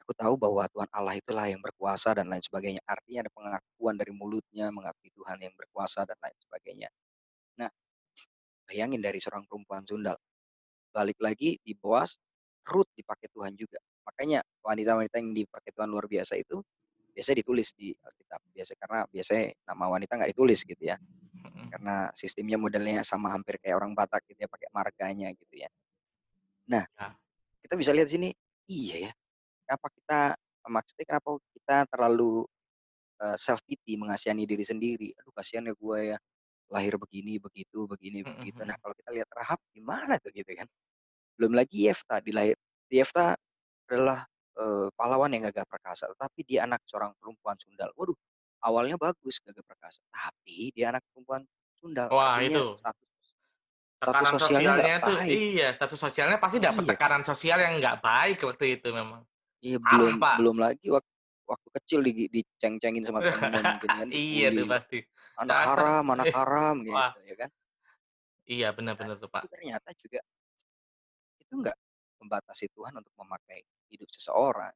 "Aku 0.04 0.12
tahu 0.16 0.34
bahwa 0.40 0.66
Tuhan 0.72 0.90
Allah 0.94 1.16
itulah 1.18 1.46
yang 1.50 1.60
berkuasa," 1.64 2.16
dan 2.18 2.28
lain 2.32 2.42
sebagainya. 2.44 2.82
Artinya 2.88 3.26
ada 3.28 3.32
pengakuan 3.34 3.96
dari 4.00 4.12
mulutnya 4.14 4.70
mengakui 4.74 5.10
Tuhan 5.16 5.38
yang 5.42 5.54
berkuasa 5.58 6.04
dan 6.08 6.18
lain 6.22 6.36
sebagainya. 6.42 6.88
Nah, 7.60 7.70
bayangin 8.68 9.00
dari 9.02 9.18
seorang 9.22 9.44
perempuan 9.48 9.82
sundal, 9.88 10.16
balik 10.94 11.18
lagi 11.22 11.58
di 11.62 11.72
Boas, 11.78 12.16
Rut 12.68 12.88
dipakai 12.96 13.28
Tuhan 13.32 13.54
juga. 13.58 13.80
Makanya 14.08 14.40
wanita-wanita 14.64 15.16
yang 15.22 15.32
dipakai 15.36 15.70
Tuhan 15.74 15.88
luar 15.92 16.06
biasa 16.10 16.36
itu 16.40 16.60
biasanya 17.18 17.42
ditulis 17.42 17.74
di 17.74 17.90
Alkitab. 17.98 18.40
Biasa 18.54 18.72
karena 18.78 19.00
biasanya 19.10 19.44
nama 19.66 19.84
wanita 19.90 20.12
nggak 20.22 20.30
ditulis 20.38 20.62
gitu 20.62 20.82
ya. 20.86 20.94
Karena 21.74 22.08
sistemnya 22.14 22.56
modelnya 22.62 23.02
sama 23.02 23.34
hampir 23.34 23.58
kayak 23.58 23.74
orang 23.82 23.92
Batak 23.98 24.22
gitu 24.30 24.46
ya, 24.46 24.48
pakai 24.48 24.70
marganya 24.70 25.28
gitu 25.34 25.54
ya. 25.58 25.68
Nah, 26.70 26.86
Ya. 26.86 27.10
kita 27.66 27.74
bisa 27.74 27.90
lihat 27.96 28.06
sini, 28.12 28.30
iya 28.70 29.10
ya, 29.10 29.12
kenapa 29.66 29.88
kita 29.92 30.20
maksudnya 30.68 31.06
kenapa 31.08 31.28
kita 31.56 31.76
terlalu, 31.90 32.44
eee, 33.22 33.36
self 33.40 33.60
pity, 33.66 33.96
mengasihani 33.98 34.44
diri 34.48 34.64
sendiri, 34.66 35.08
"Aduh 35.18 35.32
kasihan 35.34 35.64
ya 35.68 35.74
gue 35.76 35.98
ya, 36.14 36.18
lahir 36.72 36.96
begini, 37.00 37.40
begitu, 37.42 37.88
begini, 37.88 38.22
begitu." 38.26 38.60
Nah, 38.68 38.76
kalau 38.80 38.94
kita 38.96 39.10
lihat 39.16 39.28
Rahab 39.34 39.60
gimana 39.74 40.16
tuh 40.22 40.30
gitu 40.36 40.48
kan. 40.56 40.68
Belum 41.40 41.54
lagi 41.56 41.88
Yefta 41.88 42.20
dilahir 42.24 42.56
Yefta 42.92 43.36
adalah, 43.90 44.26
pahlawan 44.98 45.30
yang 45.34 45.42
gagah 45.50 45.66
perkasa, 45.68 46.10
tetapi 46.14 46.40
dia 46.48 46.66
anak 46.68 46.82
seorang 46.88 47.12
perempuan 47.20 47.56
sundal. 47.60 47.90
Waduh, 47.98 48.16
awalnya 48.66 48.96
bagus 49.00 49.38
gagah 49.44 49.64
perkasa, 49.66 50.00
tapi 50.12 50.70
dia 50.76 50.90
anak 50.94 51.04
perempuan 51.12 51.42
sundal, 51.78 52.10
Wah, 52.12 52.36
artinya 52.36 52.46
itu. 52.46 52.64
status 52.74 53.08
status 54.02 54.28
Tekanan 54.28 54.36
sosialnya 54.36 54.70
nggak 54.76 54.92
sosialnya 54.92 54.96
tuh 55.06 55.16
baik. 55.22 55.40
iya, 55.40 55.64
status 55.76 55.98
sosialnya 56.04 56.38
pasti 56.44 56.58
dapat 56.66 56.84
Iya 56.84 56.96
kan? 57.02 57.12
tekanan 57.12 57.22
sosial 57.28 57.58
yang 57.64 57.74
nggak 57.82 57.96
baik 58.06 58.36
waktu 58.48 58.64
itu 58.78 58.88
memang. 58.94 59.22
Iya, 59.66 59.76
belum 59.90 60.14
Pak. 60.22 60.38
belum 60.38 60.56
lagi 60.64 60.86
wak 60.94 61.02
waktu 61.50 61.68
kecil 61.80 62.00
digi 62.06 62.24
diceng-cengin 62.34 63.02
sama 63.08 63.20
temennya 63.26 63.62
mungkin 63.66 63.90
kan, 63.98 64.06
Iya 64.12 64.46
tuh 64.56 64.66
dibully, 64.66 64.72
pasti. 64.72 64.96
"Anak 65.40 65.58
Dasar 65.58 65.66
haram 65.66 66.04
anak 66.14 66.30
haram," 66.38 66.74
wah, 66.88 67.10
gitu 67.10 67.16
ya 67.28 67.34
kan. 67.42 67.50
iya 68.52 68.66
bener 68.76 68.94
Nah, 68.98 69.10
tuh, 69.22 69.30
Pak. 69.34 69.44
ternyata 69.50 69.90
juga 70.02 70.20
itu 71.42 71.52
nggak 71.62 71.78
membatasi 72.22 72.66
Tuhan 72.74 72.94
untuk 73.00 73.14
memakai 73.18 73.60
hidup 73.92 74.08
seseorang. 74.12 74.74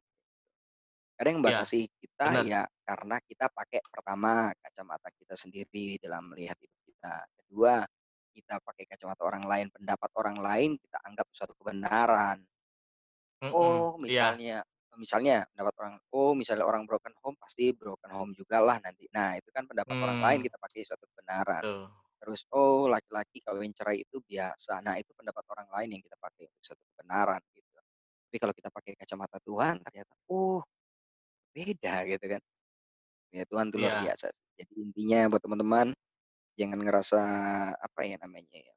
Kadang 1.16 1.32
yang 1.32 1.40
membatasi 1.44 1.80
kita 2.02 2.28
bener. 2.28 2.46
ya 2.50 2.60
karena 2.88 3.16
kita 3.22 3.46
pakai 3.52 3.80
pertama 3.86 4.50
kacamata 4.58 5.08
kita 5.14 5.34
sendiri 5.38 5.96
dalam 6.02 6.32
melihat 6.34 6.58
hidup 6.60 6.80
kita. 6.88 7.14
Kedua, 7.38 7.74
kita 8.34 8.54
pakai 8.64 8.84
kacamata 8.90 9.22
orang 9.28 9.44
lain, 9.46 9.66
pendapat 9.70 10.10
orang 10.18 10.36
lain 10.40 10.70
kita 10.80 10.98
anggap 11.06 11.26
suatu 11.32 11.54
kebenaran. 11.56 12.42
Mhm, 13.42 13.52
Oh, 13.52 14.00
iya 14.08 14.28
misalnya 14.34 14.62
misalnya 15.00 15.44
pendapat 15.52 15.74
orang, 15.80 15.94
oh 16.12 16.32
misalnya 16.36 16.64
orang 16.68 16.84
broken 16.88 17.14
home 17.24 17.36
pasti 17.40 17.72
broken 17.72 18.10
home 18.12 18.32
jugalah 18.36 18.76
nanti. 18.84 19.08
Nah, 19.12 19.36
itu 19.40 19.48
kan 19.56 19.64
pendapat 19.68 19.96
orang 20.04 20.20
lain 20.20 20.38
mmm, 20.38 20.46
kita 20.46 20.56
pakai 20.60 20.80
suatu 20.84 21.04
kebenaran. 21.12 21.64
Terus, 22.20 22.40
oh 22.56 22.88
laki-laki 22.88 23.40
kawin 23.44 23.72
cerai 23.76 24.04
itu 24.04 24.20
biasa. 24.24 24.80
Nah, 24.84 24.96
itu 25.00 25.12
pendapat 25.16 25.44
orang 25.52 25.68
lain 25.76 25.88
yang 25.98 26.02
kita 26.04 26.16
pakai 26.20 26.44
untuk 26.48 26.64
suatu 26.64 26.84
kebenaran 26.96 27.40
gitu. 27.51 27.51
Tapi 28.32 28.40
kalau 28.40 28.56
kita 28.56 28.72
pakai 28.72 28.96
kacamata 28.96 29.36
Tuhan 29.44 29.76
ternyata, 29.84 30.16
oh 30.32 30.64
beda 31.52 32.00
gitu 32.08 32.24
kan. 32.32 32.40
Ya 33.28 33.44
Tuhan 33.44 33.68
itu 33.68 33.76
luar 33.76 33.92
Iya 33.92 34.08
biasa. 34.08 34.32
Jadi 34.56 34.72
intinya 34.80 35.28
buat 35.28 35.44
teman-teman 35.44 35.92
jangan 36.56 36.80
ngerasa 36.80 37.20
apa 37.76 38.00
ya 38.08 38.16
namanya 38.24 38.56
ya, 38.56 38.72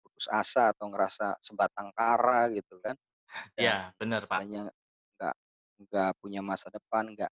putus 0.00 0.24
asa 0.32 0.72
atau 0.72 0.88
ngerasa 0.88 1.36
sebatang 1.44 1.92
kara 1.92 2.48
gitu 2.48 2.80
kan. 2.80 2.96
Dan 3.52 3.60
iya, 3.68 3.76
bener, 4.00 4.24
Pak. 4.24 4.40
nggak 4.40 5.34
nggak 5.84 6.10
punya 6.24 6.40
masa 6.40 6.72
depan, 6.72 7.12
nggak 7.12 7.28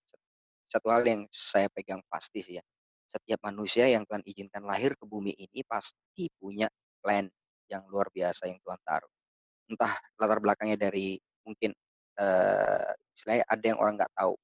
satu 0.69 0.93
hal 0.93 1.09
yang 1.09 1.25
saya 1.33 1.73
pegang 1.73 2.05
pasti 2.13 2.45
sih 2.45 2.61
ya, 2.61 2.65
setiap 3.09 3.41
manusia 3.49 3.89
yang 3.89 4.05
Tuhan 4.05 4.21
izinkan 4.29 4.69
lahir 4.69 4.93
ke 4.93 5.09
bumi 5.09 5.33
ini 5.41 5.65
pasti 5.65 6.29
punya 6.37 6.69
plan 7.01 7.33
yang 7.73 7.89
luar 7.89 8.13
biasa 8.13 8.45
yang 8.45 8.61
Tuhan 8.61 8.77
taruh. 8.85 9.09
Entah 9.73 9.97
latar 10.21 10.37
belakangnya 10.45 10.77
dari 10.77 11.17
mungkin, 11.47 11.73
eee, 12.21 12.91
istilahnya 13.15 13.45
ada 13.49 13.65
yang 13.67 13.79
orang 13.83 13.95
nggak 14.01 14.13
tahu, 14.17 14.35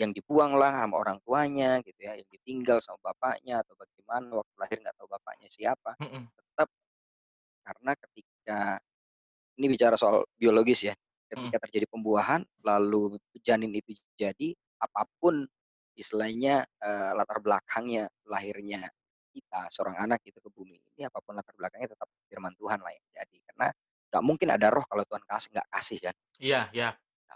yang 0.00 0.12
dibuang 0.16 0.54
lah 0.58 0.72
sama 0.84 0.96
orang 1.00 1.18
tuanya 1.24 1.80
gitu 1.84 2.00
ya, 2.00 2.14
yang 2.18 2.28
ditinggal 2.32 2.78
sama 2.84 2.98
bapaknya 3.12 3.62
atau 3.64 3.74
bagaimana 3.78 4.28
waktu 4.44 4.54
lahir 4.60 4.78
nggak 4.84 4.96
tahu 4.98 5.08
bapaknya 5.10 5.48
siapa, 5.52 5.92
Mhm, 6.00 6.30
tetap 6.38 6.68
karena 7.66 7.92
ketika 7.98 8.60
ini 9.58 9.66
bicara 9.72 9.96
soal 9.98 10.24
biologis 10.36 10.86
ya, 10.92 10.94
mhm, 11.36 11.52
ketika 11.52 11.56
terjadi 11.68 11.86
pembuahan, 11.90 12.44
lalu 12.64 13.16
janin 13.44 13.72
itu 13.74 13.96
jadi, 14.20 14.52
apa 14.82 15.08
pun 15.20 15.44
istilahnya, 15.96 16.64
eee, 16.80 17.10
latar 17.16 17.40
belakangnya 17.40 18.08
lahirnya 18.28 18.88
kita, 19.32 19.68
seorang 19.72 19.96
anak 20.08 20.20
gitu 20.24 20.40
ke 20.44 20.50
bumi 20.52 20.76
ini, 20.96 21.08
apa 21.08 21.20
pun 21.24 21.36
latar 21.36 21.52
belakangnya 21.56 21.92
tetap 21.96 22.08
firman 22.28 22.52
Tuhan 22.56 22.80
lah 22.84 22.92
yang 22.92 23.06
jadi. 23.16 23.36
Karena 23.52 23.68
nggak 24.16 24.24
mungkin 24.28 24.48
ada 24.56 24.68
roh 24.72 24.84
kalau 24.88 25.04
Tuhan 25.08 25.24
kasih 25.28 25.48
nggak 25.54 25.68
kasih 25.74 25.98
kan, 26.10 26.14
iya 26.44 26.60
iya, 26.76 26.86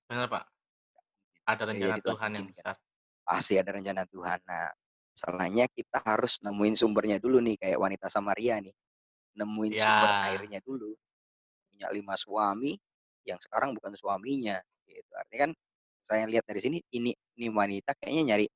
bener, 0.09 0.27
Pak. 0.33 0.43
Ada 1.51 1.65
Ya 1.71 1.77
rencana 1.77 1.97
jadi 1.97 2.01
Tuhan 2.07 2.31
yang 2.37 2.47
izinkan, 2.47 2.67
besar. 2.67 2.77
pasti 3.27 3.55
ada 3.61 3.71
rencana 3.75 4.03
Tuhan. 4.11 4.41
Nah, 4.47 4.71
masalahnya 5.15 5.67
kita 5.71 5.99
harus 6.03 6.41
nemuin 6.45 6.77
sumbernya 6.79 7.19
dulu 7.23 7.39
nih, 7.43 7.57
kayak 7.63 7.79
wanita 7.79 8.07
Samaria 8.11 8.59
nih, 8.63 8.75
nemuin 9.39 9.75
sumber 9.79 10.11
Iya, 10.11 10.31
airnya 10.31 10.61
dulu. 10.65 10.95
Punya 11.73 11.89
5 11.95 12.15
suami, 12.19 12.77
yang 13.29 13.39
sekarang 13.43 13.75
bukan 13.79 13.95
suaminya, 13.99 14.59
gitu. 14.89 15.13
Artinya 15.19 15.41
kan 15.51 15.53
saya 16.03 16.25
lihat 16.31 16.45
dari 16.49 16.61
sini, 16.63 16.79
ini 16.95 17.13
ini 17.41 17.49
wanita 17.53 17.95
kayaknya 18.01 18.25
nyari 18.37 18.47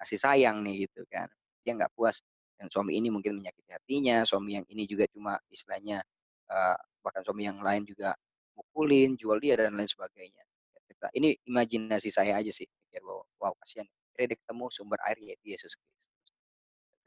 kasih 0.00 0.18
sayang 0.20 0.62
nih, 0.66 0.88
gitu 0.90 1.04
kan. 1.10 1.28
Dia 1.66 1.74
nggak 1.78 1.92
puas, 1.96 2.22
yang 2.60 2.68
suami 2.72 2.98
ini 3.00 3.08
mungkin 3.14 3.38
menyakiti 3.40 3.70
hatinya, 3.74 4.22
suami 4.28 4.58
yang 4.60 4.66
ini 4.70 4.84
juga 4.90 5.06
cuma 5.12 5.38
istilahnya, 5.52 6.02
eee, 6.50 6.76
bahkan 7.00 7.24
suami 7.24 7.48
yang 7.48 7.60
lain 7.60 7.84
juga 7.88 8.14
mukulin, 8.56 9.16
jual 9.16 9.40
dia, 9.40 9.56
dan 9.56 9.76
lain 9.76 9.88
sebagainya. 9.88 10.42
Kita 10.88 11.08
ini 11.16 11.32
imajinasi 11.48 12.12
saya 12.12 12.36
aja 12.36 12.52
sih, 12.52 12.68
mikir 12.68 13.00
bahwa, 13.00 13.24
wow 13.40 13.52
kasihan, 13.64 13.88
akhirnya 14.12 14.36
dia 14.36 14.38
ketemu 14.44 14.64
sumber 14.68 14.98
air 15.08 15.18
yaitu 15.22 15.46
Yesus 15.56 15.72
Kristus. 15.78 16.12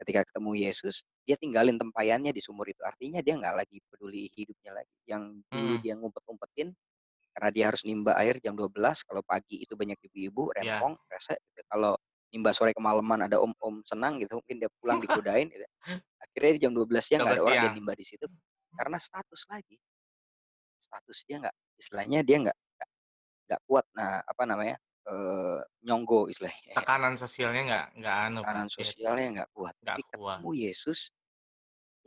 Ketika 0.02 0.26
ketemu 0.26 0.50
Yesus, 0.58 1.06
dia 1.22 1.38
tinggalin 1.38 1.78
tempayannya 1.78 2.34
di 2.34 2.42
sumur 2.42 2.66
itu, 2.66 2.82
artinya 2.82 3.22
dia 3.22 3.38
nggak 3.38 3.54
lagi 3.54 3.78
peduli 3.86 4.26
hidupnya 4.34 4.74
lagi. 4.74 4.94
Yang 5.06 5.22
dulu 5.46 5.74
mhm, 5.78 5.82
dia 5.86 5.94
ngumpet-ngumpetin, 5.94 6.68
karena 7.34 7.48
dia 7.54 7.64
harus 7.70 7.82
nimba 7.86 8.14
air 8.18 8.38
jam 8.42 8.58
12.00, 8.58 9.06
kalau 9.06 9.22
pagi 9.22 9.62
itu 9.62 9.74
banyak 9.78 9.98
ibu-ibu, 10.10 10.50
iya. 10.54 10.78
rempong, 10.78 10.94
rese 11.10 11.38
gitu. 11.50 11.62
Kalau 11.70 11.94
nimba 12.34 12.50
sore 12.50 12.74
kemalaman 12.74 13.30
ada 13.30 13.38
om-om 13.38 13.82
senang 13.86 14.18
gitu, 14.18 14.42
mungkin 14.42 14.56
dia 14.58 14.70
pulang 14.82 14.98
digodain 15.04 15.46
gitu. 15.46 15.66
Akhirnya 16.18 16.50
di 16.58 16.60
jam 16.66 16.72
12.00 16.74 16.98
siang 16.98 17.20
nggak 17.22 17.34
ada 17.38 17.42
orang, 17.46 17.62
siang. 17.62 17.74
nimba 17.78 17.92
di 17.94 18.06
situ, 18.06 18.26
karena 18.78 18.98
status 19.00 19.42
lagi. 19.52 19.76
Status 20.82 21.18
dia 21.26 21.36
nggak 21.42 21.56
istilahnya 21.80 22.20
dia 22.26 22.36
nggak 22.44 22.58
nggak 23.48 23.62
kuat, 23.68 23.86
nah, 23.96 24.20
apa 24.24 24.44
namanya, 24.48 24.76
eee, 25.08 25.60
nyonggo 25.86 26.28
istilahnya 26.32 26.64
ya. 26.78 26.78
Tekanan 26.78 27.14
sosialnya 27.22 27.60
nggak 27.68 27.84
nggak 28.02 28.16
anu, 28.26 28.42
Tekanan 28.42 28.66
iya. 28.82 28.92
sosialnya 28.98 29.26
nggak 29.34 29.50
kuat, 29.54 29.74
Nggak 29.84 30.00
tapi 30.00 30.00
kuat. 30.12 30.44
ketemu 30.44 30.50
Yesus, 30.66 31.14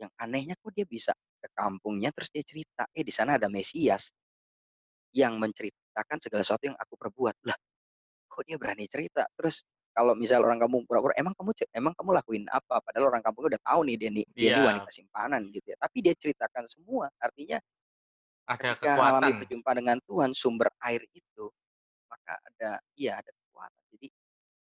yang 0.00 0.12
anehnya 0.20 0.54
kok 0.60 0.72
dia 0.76 0.86
bisa 0.88 1.12
ke 1.42 1.48
kampungnya 1.54 2.10
terus 2.14 2.30
dia 2.34 2.44
cerita, 2.46 2.84
"Eh, 2.96 3.04
di 3.06 3.12
sana 3.14 3.36
ada 3.40 3.48
Mesias." 3.52 4.12
Yang 5.16 5.34
menceritakan 5.40 6.18
segala 6.20 6.42
sesuatu 6.44 6.64
yang 6.68 6.76
aku 6.76 6.94
perbuat. 7.00 7.36
Lah, 7.48 7.56
kok 8.28 8.42
dia 8.48 8.56
berani 8.60 8.86
cerita? 8.90 9.24
Terus 9.36 9.64
kalau 9.98 10.14
misal 10.14 10.40
orang 10.46 10.62
kampung 10.62 10.86
pura-pura, 10.86 11.14
"Emang 11.18 11.34
kamu 11.34 11.50
emang 11.74 11.94
kamu 11.98 12.10
lakuin 12.22 12.44
apa?" 12.54 12.78
Padahal 12.86 13.10
orang 13.10 13.24
kampung 13.26 13.50
udah 13.50 13.58
tahu 13.66 13.82
nih 13.90 13.96
dia 14.00 14.10
nih 14.14 14.26
dia 14.38 14.50
nih 14.54 14.62
Iya. 14.62 14.68
wanita 14.68 14.90
simpanan 14.94 15.50
gitu 15.50 15.74
ya, 15.74 15.78
tapi 15.82 15.98
dia 16.06 16.14
ceritakan 16.14 16.64
semua. 16.70 17.10
Artinya 17.18 17.58
Ada 18.48 18.80
ketika 18.80 18.98
mengalami 18.98 19.30
kekuatan. 19.30 19.38
perjumpaan 19.38 19.78
dengan 19.82 19.98
Tuhan, 20.04 20.30
sumber 20.34 20.68
air 20.82 21.02
itu, 21.14 21.46
maka 22.10 22.34
ada 22.42 22.70
iya 22.98 23.18
ada 23.22 23.30
kekuatan. 23.32 23.82
Jadi, 23.96 24.08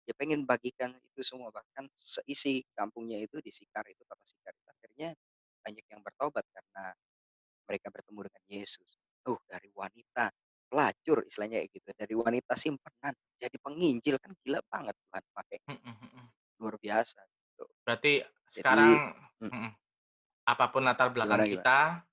dia 0.07 0.15
pengen 0.17 0.41
bagikan 0.49 0.91
itu 1.01 1.21
semua, 1.25 1.49
bahkan 1.53 1.87
seisi 1.95 2.63
kampungnya 2.77 3.19
itu 3.21 3.39
di 3.43 3.51
Sikar 3.53 3.85
itu, 3.89 4.01
kota 4.07 4.23
Sikar 4.27 4.53
itu 4.55 4.67
akhirnya 4.69 5.09
banyak 5.65 5.85
yang 5.91 6.01
bertobat 6.05 6.45
karena 6.53 6.93
mereka 7.69 7.87
bertemu 7.93 8.19
dengan 8.31 8.45
Yesus. 8.49 8.89
Tuh, 9.25 9.39
dari 9.49 9.69
wanita 9.75 10.29
pelacur 10.71 11.19
istilahnya 11.27 11.59
gitu, 11.69 11.89
dari 11.99 12.15
wanita 12.15 12.55
simpanan 12.55 13.13
jadi 13.41 13.57
penginjil, 13.59 14.15
kan 14.23 14.31
gila 14.45 14.59
banget 14.71 14.95
Tuhan 14.97 15.23
pakai. 15.35 15.59
Mhm 15.67 15.79
mhm. 15.85 16.31
Luar 16.59 16.75
biasa 16.81 17.19
gitu. 17.27 17.65
Berarti 17.85 18.21
Jadi 18.51 19.01
sekarang 19.01 19.13
mhm, 19.41 19.67
apa 20.47 20.65
pun 20.73 20.83
latar 20.87 21.09
belakang 21.13 21.41
Gimana 21.41 21.47
gimana? 21.47 21.65
kita, 21.65 22.03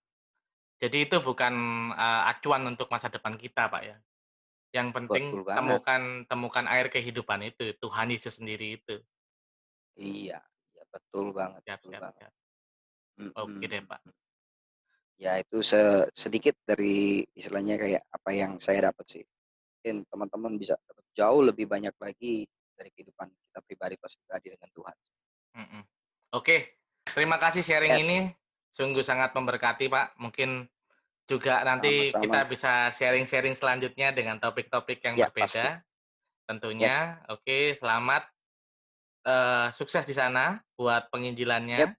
jadi 0.83 0.99
itu 1.09 1.19
bukan, 1.23 1.55
eee, 1.95 2.23
acuan 2.37 2.63
untuk 2.71 2.89
masa 2.93 3.09
depan 3.13 3.37
kita, 3.41 3.69
Pak, 3.71 3.83
ya. 3.85 3.97
Yang 4.77 4.89
penting 4.97 5.27
Betul 5.27 5.43
banget. 5.45 5.83
temukan 5.83 6.03
temukan 6.31 6.67
air 6.71 6.89
kehidupan 6.93 7.41
itu, 7.47 7.75
Tuhan 7.83 8.09
Yesus 8.15 8.39
sendiri 8.41 8.81
itu. 8.81 8.97
Iya 10.09 10.39
iya, 10.73 10.83
betul 10.93 11.27
banget 11.39 11.63
Siap 11.65 11.81
betul 11.83 11.93
siap 11.93 12.05
banget. 12.05 12.17
siap. 12.17 12.33
Oke 13.43 13.65
deh. 13.71 13.83
Pak. 13.89 14.01
Ya 15.19 15.35
itu 15.43 15.59
se 15.67 16.07
sedikit 16.15 16.55
dari 16.63 17.27
istilahnya 17.35 17.75
kayak 17.75 18.03
apa 18.07 18.31
yang 18.31 18.63
saya 18.63 18.95
dapat 18.95 19.03
sih. 19.19 19.25
Mungkin 19.83 20.07
teman-teman 20.07 20.55
bisa 20.55 20.79
dapat 20.87 21.03
jauh 21.19 21.43
lebih 21.43 21.67
banyak 21.67 21.95
lagi 21.99 22.47
dari 22.79 22.91
kehidupan 22.95 23.27
kita 23.27 23.59
pribadi 23.67 23.95
pas 23.99 24.15
pribadi 24.15 24.55
dengan 24.55 24.71
Tuhan. 24.71 24.97
Mhm. 25.59 25.83
Oke, 26.39 26.57
terima 27.11 27.41
kasih 27.41 27.65
sharing 27.67 27.97
Yes. 27.97 28.05
ini, 28.05 28.31
sungguh 28.77 29.03
sangat 29.03 29.35
memberkati, 29.35 29.89
Pak. 29.91 30.21
Mungkin 30.21 30.69
juga 31.29 31.65
nanti 31.65 32.15
Sama-sama. 32.15 32.19
kita 32.21 32.47
bisa 32.49 32.91
sharing-sharing 32.95 33.57
selanjutnya 33.57 34.13
dengan 34.13 34.39
topik-topik 34.43 35.01
yang 35.05 35.17
Ya, 35.17 35.29
pasti. 35.39 35.69
berbeda, 35.69 35.83
Yes. 36.79 37.09
tentunya. 37.09 37.25
Oke, 37.33 37.77
selamat, 37.79 38.29
eee, 39.27 39.67
sukses 39.77 40.05
di 40.09 40.15
sana 40.17 40.61
buat 40.79 41.11
penginjilannya, 41.13 41.83
Yap. 41.83 41.99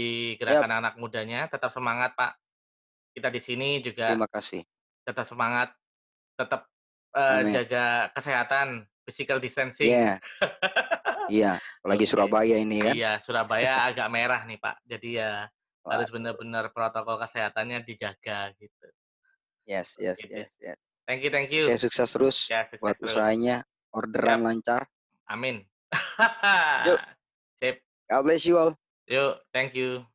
Di 0.00 0.08
gerakan 0.40 0.80
anak 0.80 0.94
mudanya, 0.96 1.44
tetap 1.52 1.68
semangat, 1.68 2.16
Pak. 2.16 2.32
Kita 3.12 3.28
di 3.28 3.40
sini 3.44 3.84
juga 3.84 4.16
Terima 4.16 4.30
kasih. 4.30 4.64
tetap 5.04 5.28
semangat, 5.28 5.68
tetap, 6.40 6.64
Amin. 7.12 7.52
jaga 7.52 8.08
kesehatan, 8.16 8.88
physical 9.04 9.36
distancing. 9.36 9.92
Iya. 9.92 10.16
Iya, 11.30 11.62
apalagi. 11.78 12.10
Surabaya 12.10 12.58
ini 12.58 12.82
kan. 12.82 12.90
Iya, 12.90 13.22
Surabaya 13.22 13.86
agak 13.86 14.10
merah 14.10 14.42
nih, 14.50 14.58
Pak. 14.58 14.82
Jadi 14.82 15.14
ya 15.14 15.46
harus 15.86 16.10
Waduh. 16.10 16.18
benar-benar 16.18 16.64
protokol 16.74 17.22
kesehatannya 17.22 17.86
dijaga 17.86 18.50
gitu. 18.58 18.86
Yes 19.62 19.94
yes 20.02 20.18
yes 20.26 20.50
yes. 20.58 20.74
Thank 21.06 21.22
you 21.22 21.30
thank 21.30 21.54
you. 21.54 21.70
sukses 21.78 22.10
terus 22.10 22.50
Ya, 22.50 22.66
sukses 22.66 22.82
buat 22.82 22.98
terus. 22.98 23.14
usahanya, 23.14 23.62
orderan 23.94 24.42
Siap. 24.42 24.46
lancar. 24.50 24.82
Amin. 25.30 25.62
Yuk. 26.82 26.98
Sip. 27.62 27.78
God 28.10 28.22
bless 28.26 28.42
you 28.42 28.58
all. 28.58 28.74
Yuk, 29.10 29.38
thank 29.52 29.74
you. 29.74 30.06